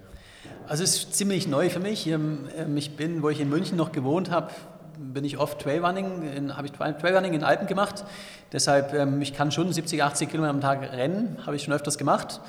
[0.68, 2.08] Also es ist ziemlich neu für mich.
[2.08, 4.52] Ähm, ich bin, wo ich in München noch gewohnt habe,
[4.98, 8.04] bin ich oft Trailrunning, habe ich Trailrunning in Alpen gemacht.
[8.52, 11.98] Deshalb, ähm, ich kann schon 70, 80 Kilometer am Tag rennen, habe ich schon öfters
[11.98, 12.42] gemacht.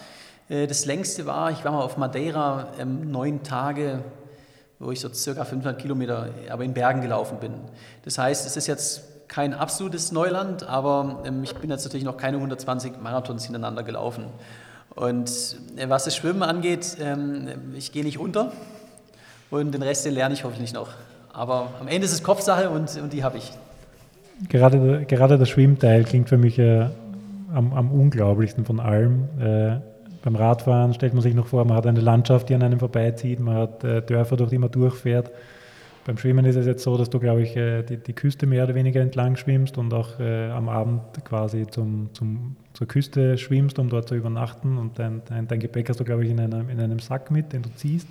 [0.48, 4.02] Äh, das längste war, ich war mal auf Madeira ähm, neun Tage,
[4.78, 7.54] wo ich so circa 500 Kilometer, aber in Bergen gelaufen bin.
[8.04, 12.16] Das heißt, es ist jetzt kein absolutes Neuland, aber ähm, ich bin jetzt natürlich noch
[12.16, 14.26] keine 120 Marathons hintereinander gelaufen.
[14.94, 15.30] Und
[15.76, 18.52] äh, was das Schwimmen angeht, ähm, ich gehe nicht unter
[19.50, 20.88] und den Rest den lerne ich hoffentlich noch.
[21.32, 23.52] Aber am Ende ist es Kopfsache und, und die habe ich.
[24.48, 26.86] Gerade, gerade der Schwimmteil klingt für mich äh,
[27.54, 29.28] am, am, unglaublichsten von allem.
[29.40, 29.76] Äh,
[30.22, 33.40] beim Radfahren stellt man sich noch vor, man hat eine Landschaft, die an einem vorbeizieht,
[33.40, 35.30] man hat äh, Dörfer, durch die man durchfährt.
[36.04, 38.64] Beim Schwimmen ist es jetzt so, dass du, glaube ich, äh, die, die, Küste mehr
[38.64, 43.78] oder weniger entlang schwimmst und auch äh, am Abend quasi zum, zum, zur Küste schwimmst,
[43.78, 44.78] um dort zu übernachten.
[44.78, 47.52] Und dein, dein, dein Gepäck hast du, glaube ich, in einem, in einem Sack mit,
[47.52, 48.08] den du ziehst.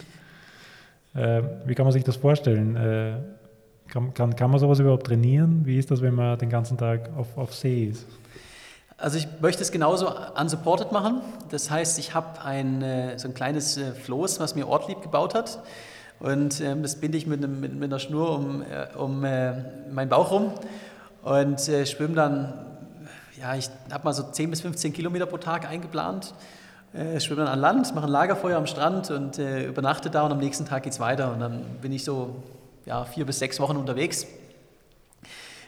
[1.14, 2.76] Äh, wie kann man sich das vorstellen?
[2.76, 3.18] Äh,
[3.88, 5.66] kann, kann, kann man sowas überhaupt trainieren?
[5.66, 8.08] Wie ist das, wenn man den ganzen Tag auf, auf See ist?
[8.98, 11.22] Also ich möchte es genauso unsupported machen.
[11.50, 15.34] Das heißt, ich habe ein, äh, so ein kleines äh, Floß, was mir Ortlieb gebaut
[15.34, 15.60] hat.
[16.20, 19.54] Und ähm, das binde ich mit, einem, mit, mit einer Schnur um, äh, um äh,
[19.92, 20.52] meinen Bauch rum
[21.24, 22.54] und äh, schwimme dann,
[23.40, 26.36] ja, ich habe mal so 10 bis 15 Kilometer pro Tag eingeplant
[26.94, 30.32] äh, schwimme dann an Land, mache ein Lagerfeuer am Strand und äh, übernachte da und
[30.32, 31.32] am nächsten Tag geht es weiter.
[31.32, 32.36] Und dann bin ich so
[32.86, 34.28] ja, vier bis sechs Wochen unterwegs.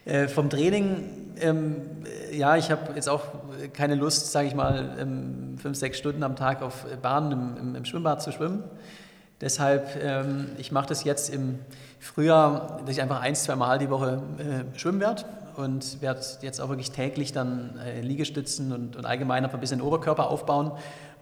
[0.06, 1.78] Äh, vom Training, ähm,
[2.32, 3.22] äh, ja, ich habe jetzt auch
[3.72, 7.76] keine Lust, sage ich mal, ähm, fünf, sechs Stunden am Tag auf Bahnen im, im,
[7.76, 8.66] im Schwimmbad zu schwimmen.
[9.40, 11.60] Deshalb, ähm, ich mache das jetzt im
[12.00, 15.24] Frühjahr, dass ich einfach ein, zwei Mal die Woche äh, schwimmen werde
[15.56, 20.30] und werde jetzt auch wirklich täglich dann äh, Liegestützen und, und allgemein ein bisschen Oberkörper
[20.30, 20.74] aufbauen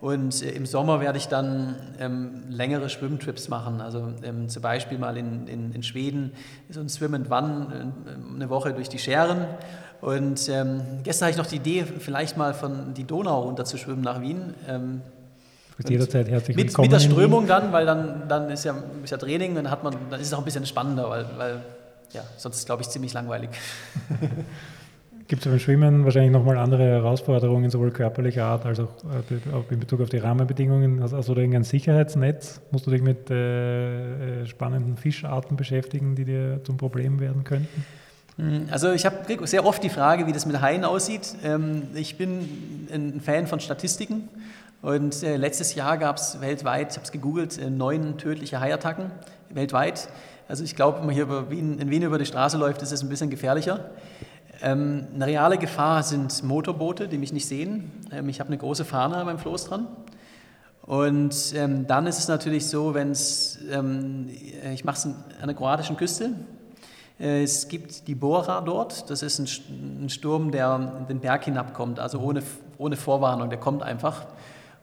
[0.02, 3.82] und äh, im Sommer werde ich dann ähm, längere Schwimmtrips machen.
[3.82, 6.32] Also ähm, zum Beispiel mal in, in, in, Schweden
[6.70, 9.46] so ein Swim and Run äh, eine Woche durch die Scheren.
[10.02, 13.78] Und ähm, gestern hatte ich noch die Idee, vielleicht mal von die Donau runter zu
[13.78, 14.56] schwimmen nach Wien.
[14.68, 15.02] Ähm,
[15.88, 16.90] jederzeit herzlich mit, willkommen.
[16.90, 19.96] Mit der Strömung dann, weil dann, dann ist, ja, ist ja Training, dann, hat man,
[20.10, 21.62] dann ist es auch ein bisschen spannender, weil, weil
[22.12, 23.52] ja, sonst ist es, glaube ich, ziemlich langweilig.
[25.32, 28.90] Gibt es beim Schwimmen wahrscheinlich nochmal andere Herausforderungen, sowohl körperlicher Art als auch
[29.32, 31.02] äh, in Bezug auf die Rahmenbedingungen?
[31.02, 32.60] Hast, hast du da irgendein Sicherheitsnetz?
[32.72, 37.86] Musst du dich mit äh, äh, spannenden Fischarten beschäftigen, die dir zum Problem werden könnten?
[38.36, 41.34] Hm, also ich habe sehr oft die Frage, wie das mit Haien aussieht.
[41.46, 44.28] Ähm, ich bin ein Fan von Statistiken
[44.82, 49.12] und äh, letztes Jahr gab es weltweit, ich habe es gegoogelt, neun tödliche Haiattacken
[49.50, 50.10] weltweit.
[50.50, 53.08] Also ich glaube, wenn man hier in Wien über die Straße läuft, ist es ein
[53.08, 53.92] bisschen gefährlicher.
[54.64, 57.92] Ähm, eine reale Gefahr sind Motorboote, die mich nicht sehen.
[58.12, 59.88] Ähm, ich habe eine große Fahne an meinem Floß dran.
[60.84, 64.30] Und ähm, dann ist es natürlich so, wenn es, ähm,
[64.74, 66.34] ich mache es an der kroatischen Küste.
[67.20, 69.10] Äh, es gibt die Bora dort.
[69.10, 72.44] Das ist ein, ein Sturm, der den Berg hinabkommt, also ohne,
[72.78, 73.50] ohne Vorwarnung.
[73.50, 74.28] Der kommt einfach.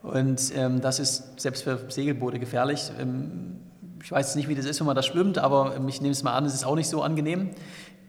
[0.02, 2.90] Und ähm, das ist selbst für Segelboote gefährlich.
[3.00, 3.58] Ähm,
[4.02, 6.32] ich weiß nicht, wie das ist, wenn man da schwimmt, aber ich nehme es mal
[6.34, 7.50] an, es ist auch nicht so angenehm.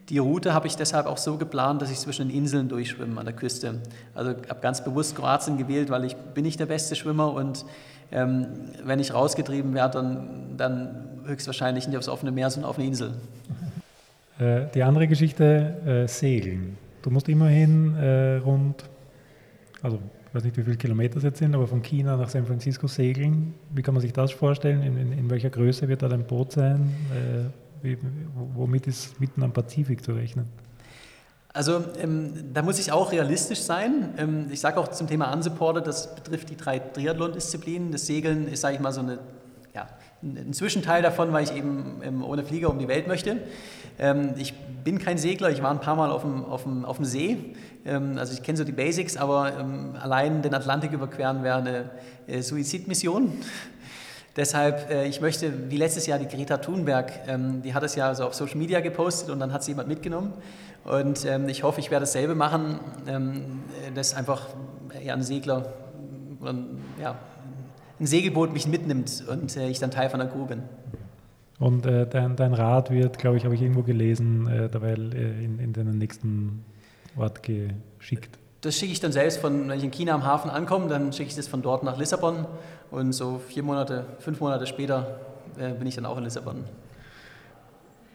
[0.10, 3.26] Die Route habe ich deshalb auch so geplant, dass ich zwischen den Inseln durchschwimme an
[3.26, 3.76] der Küste.
[4.16, 7.64] Also habe ganz bewusst Kroatien gewählt, weil ich bin nicht der beste Schwimmer und
[8.12, 8.48] ähm,
[8.84, 13.14] wenn ich rausgetrieben werde, dann, dann höchstwahrscheinlich nicht aufs offene Meer, sondern auf eine Insel.
[14.40, 16.78] Äh, die andere Geschichte, äh, Segeln.
[17.04, 18.84] Du musst immerhin äh, rund,
[19.84, 22.48] also ich weiß nicht, wie viele Kilometer es jetzt sind, aber von China nach San
[22.48, 23.54] Francisco segeln.
[23.76, 24.82] Wie kann man sich das vorstellen?
[24.82, 26.92] In, in, in welcher Größe wird da dein Boot sein?
[27.82, 27.98] Wie,
[28.56, 30.48] womit ist mitten am Pazifik zu rechnen?
[31.52, 34.14] Also ähm, da muss ich auch realistisch sein.
[34.18, 37.92] Ähm, ich sage auch zum Thema Unsupported, das betrifft die drei Triathlon-Disziplinen.
[37.92, 39.20] Das Segeln ist, sage ich mal, so eine
[39.74, 39.88] ja,
[40.22, 43.38] ein Zwischenteil davon, weil ich eben ähm, ohne Flieger um die Welt möchte.
[43.98, 44.54] Ähm, ich
[44.84, 47.38] bin kein Segler, ich war ein paar Mal auf dem, auf dem, auf dem See.
[47.86, 51.90] Ähm, also ich kenne so die Basics, aber ähm, allein den Atlantik überqueren wäre eine
[52.28, 53.34] äh, Suizidmission.
[54.40, 58.16] Deshalb, äh, ich möchte, wie letztes Jahr die Greta Thunberg, ähm, die hat es ja
[58.16, 60.32] so auf Social Media gepostet und dann hat sie jemand mitgenommen.
[60.86, 63.64] Und ähm, ich hoffe, ich werde dasselbe machen, ähm,
[63.96, 64.48] dass einfach
[65.04, 65.74] ja, ein Segler,
[67.02, 67.16] ja,
[68.00, 70.64] ein Segelboot mich mitnimmt und äh, ich dann Teil von der Crew bin.
[71.60, 75.44] Und äh, dein, dein Rad wird, glaube ich, habe ich irgendwo gelesen, äh, dabei äh,
[75.44, 76.64] in, in den nächsten
[77.18, 78.40] Ort geschickt.
[78.62, 81.30] Das schicke ich dann selbst von, wenn ich in China am Hafen ankomme, dann schicke
[81.30, 82.46] ich das von dort nach Lissabon
[82.92, 85.20] und so vier Monate, fünf Monate später
[85.58, 86.66] äh, bin ich dann auch in Lissabon.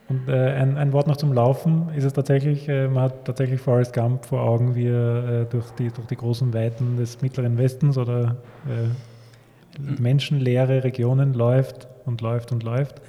[0.09, 1.89] Und äh, ein, ein, Wort noch zum Laufen.
[1.97, 5.71] Ist es tatsächlich, äh, man hat tatsächlich Forrest Gump vor Augen, wie er äh, durch,
[5.79, 8.37] die, durch die großen Weiten des Mittleren Westens oder
[8.67, 13.01] äh, menschenleere Regionen läuft und läuft und läuft.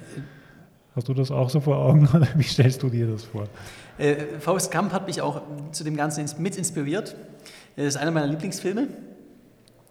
[0.95, 3.43] Hast du das auch so vor Augen oder wie stellst du dir das vor?
[3.97, 5.41] Äh, Forrest Gump hat mich auch
[5.71, 7.15] zu dem Ganzen mit inspiriert.
[7.75, 8.87] Das ist einer meiner Lieblingsfilme.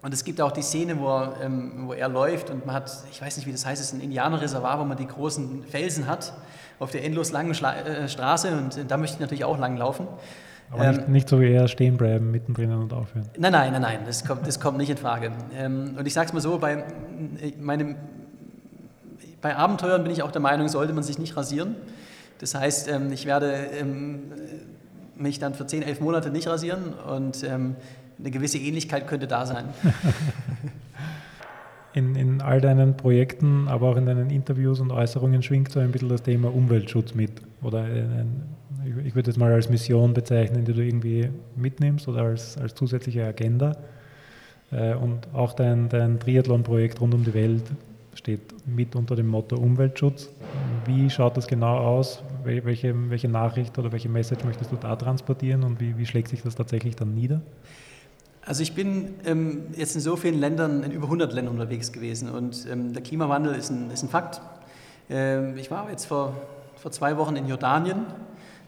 [0.02, 2.92] Und es gibt auch die Szene, wo er, ähm, wo er läuft und man hat,
[3.10, 6.06] ich weiß nicht, wie das heißt, es ist ein Indianerreservat, wo man die großen Felsen
[6.06, 6.34] hat
[6.78, 9.78] auf der endlos langen Schla äh, Straße und äh, da möchte ich natürlich auch lang
[9.78, 10.06] laufen.
[10.70, 13.30] Aber nicht, ähm, nicht, so wie er stehen bleiben mittendrin und aufhören.
[13.38, 15.32] Nein, nein, nein, nein, das kommt, das kommt nicht in Frage.
[15.56, 16.84] Ähm, und ich sage es mal so, bei,
[17.58, 17.96] meinem,
[19.40, 21.76] bei Abenteuern bin ich auch der Meinung, sollte man sich nicht rasieren.
[22.38, 24.22] Das heißt, ähm, ich werde ähm,
[25.16, 27.76] mich dann für 10, 11 Monate nicht rasieren und ähm,
[28.18, 29.66] eine gewisse Ähnlichkeit könnte da sein.
[31.96, 35.92] In, in all deinen Projekten, aber auch in deinen Interviews und Äußerungen schwingt so ein
[35.92, 37.30] bisschen das Thema Umweltschutz mit.
[37.62, 38.42] Oder ein,
[39.04, 43.24] ich würde es mal als Mission bezeichnen, die du irgendwie mitnimmst oder als, als zusätzliche
[43.24, 43.76] Agenda.
[44.72, 47.62] Äh, und auch dein, dein Triathlon-Projekt rund um die Welt
[48.14, 50.30] steht mit unter dem Motto Umweltschutz.
[50.86, 52.22] Wie schaut das genau aus?
[52.42, 56.42] Welche, welche Nachricht oder welche Message möchtest du da transportieren und wie, wie schlägt sich
[56.42, 57.40] das tatsächlich dann nieder?
[58.46, 62.28] Also ich bin ähm, jetzt in so vielen Ländern, in über 100 Ländern unterwegs gewesen
[62.28, 64.42] und ähm, der Klimawandel ist ein, ist ein Fakt.
[65.08, 66.34] Ähm, ich war jetzt vor,
[66.76, 68.04] vor zwei Wochen in Jordanien,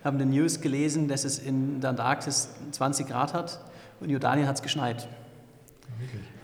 [0.03, 3.61] habe in den News gelesen, dass es in der Antarktis 20 Grad hat
[4.01, 5.09] und in Jordanien hat es geschneit.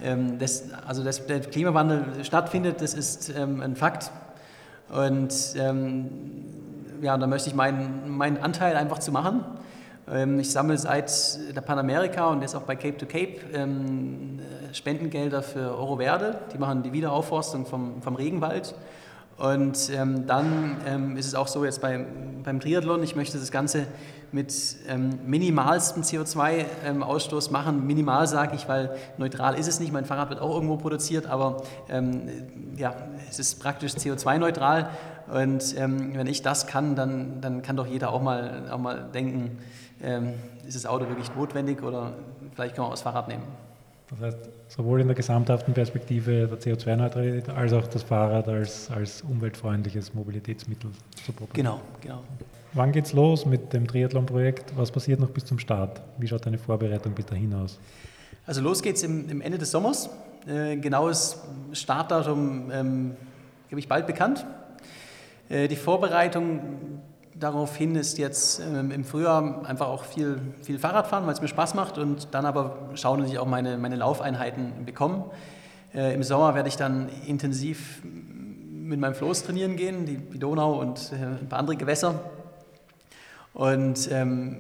[0.03, 4.11] Ähm, das, also dass der Klimawandel stattfindet, das ist ähm, ein Fakt.
[4.93, 6.11] Und ähm,
[7.01, 9.43] ja, da möchte ich meinen, meinen Anteil einfach zu machen.
[10.11, 11.11] Ähm, ich sammle seit
[11.57, 14.39] der Panamerika und jetzt auch bei Cape to Cape ähm,
[14.73, 16.39] Spendengelder für Oro Verde.
[16.53, 18.75] Die machen die Wiederaufforstung vom, vom Regenwald.
[19.43, 22.07] Und ähm, dann ähm, ist es auch so jetzt bei,
[22.45, 23.89] beim Triathlon, ich möchte das Ganze
[24.31, 24.55] mit
[24.87, 27.85] ähm, minimalstem CO2-Ausstoß ähm, machen.
[27.85, 29.93] Minimal sage ich, weil neutral ist es nicht.
[29.93, 31.65] Mein Fahrrad wird auch irgendwo produziert, aber
[32.77, 32.95] ja,
[33.29, 34.91] es ist praktisch CO2-neutral.
[35.27, 39.59] Und wenn ich das kann, dann, dann kann doch jeder auch mal, auch mal denken,
[40.03, 40.35] ähm,
[40.67, 42.13] ist das Auto wirklich notwendig oder
[42.55, 43.43] vielleicht kann man auch das Fahrrad nehmen.
[44.11, 49.23] Das heißt, sowohl in der gesamthaften Perspektive der CO2-Neutralität als auch das Fahrrad als, als
[49.23, 50.91] umweltfreundliches Mobilitätsmittel
[51.25, 51.55] zu propagieren.
[51.55, 52.23] Genau, genau.
[52.73, 54.73] Wann geht's los mit dem Triathlon-Projekt?
[54.77, 56.01] Was passiert noch bis zum Start?
[56.17, 57.79] Wie schaut deine Vorbereitung bis dahin aus?
[58.47, 60.09] Also los geht's im, im Ende des Sommers.
[60.47, 61.39] Äh, genaues
[61.73, 63.17] Startdatum ähm,
[63.69, 64.47] gebe ich bald bekannt.
[65.51, 67.03] Äh, die Vorbereitung
[67.35, 71.49] daraufhin ist jetzt ähm, im Frühjahr einfach auch viel, viel Fahrrad fahren, weil es mir
[71.49, 75.25] Spaß macht und dann aber schauen, dass ich auch meine, meine Laufeinheiten bekomme.
[75.95, 80.81] Äh, Im Sommer werde ich dann intensiv mit meinem Floß trainieren gehen, die, die Donau
[80.81, 82.15] und äh, ein paar andere Gewässer.
[83.55, 84.57] Und ähm,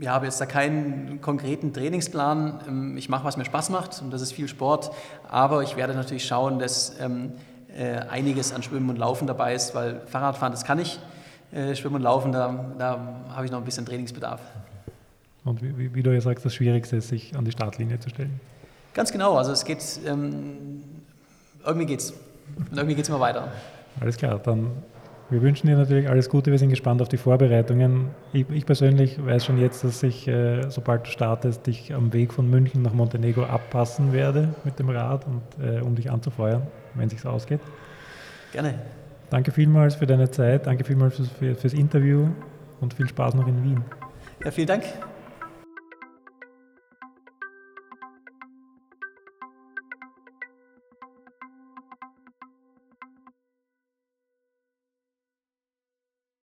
[0.00, 2.60] ja, habe jetzt da keinen konkreten Trainingsplan.
[2.66, 4.90] Ähm, ich mache, was mir Spaß macht und das ist viel Sport.
[5.28, 7.32] Aber ich werde natürlich schauen, dass ähm,
[7.76, 10.98] äh, einiges an Schwimmen und Laufen dabei ist, weil Fahrradfahren, das kann ich.
[11.52, 12.98] Äh, Schwimmen und Laufen, da, da
[13.30, 14.40] habe ich noch ein bisschen Trainingsbedarf.
[15.44, 18.40] Und wie, wie, du ja sagst, das Schwierigste ist, sich an die Startlinie zu stellen.
[18.94, 20.82] Ganz genau, also es geht, ähm,
[21.64, 22.12] irgendwie geht's.
[22.56, 23.48] Und irgendwie geht es immer weiter.
[24.00, 24.70] Alles klar, dann
[25.30, 28.10] wir wünschen dir natürlich alles Gute, wir sind gespannt auf die Vorbereitungen.
[28.32, 32.32] Ich, ich persönlich weiß schon jetzt, dass ich, äh, sobald du startest, dich am Weg
[32.32, 37.06] von München nach Montenegro abpassen werde mit dem Rad und äh, um dich anzufeuern, wenn
[37.06, 37.60] es sich ausgeht.
[38.50, 38.74] Gerne.
[39.30, 42.28] Danke vielmals für deine Zeit, danke vielmals fürs, für, fürs Interview
[42.80, 43.84] und viel Spaß noch in Wien.
[44.44, 44.84] Ja, vielen Dank.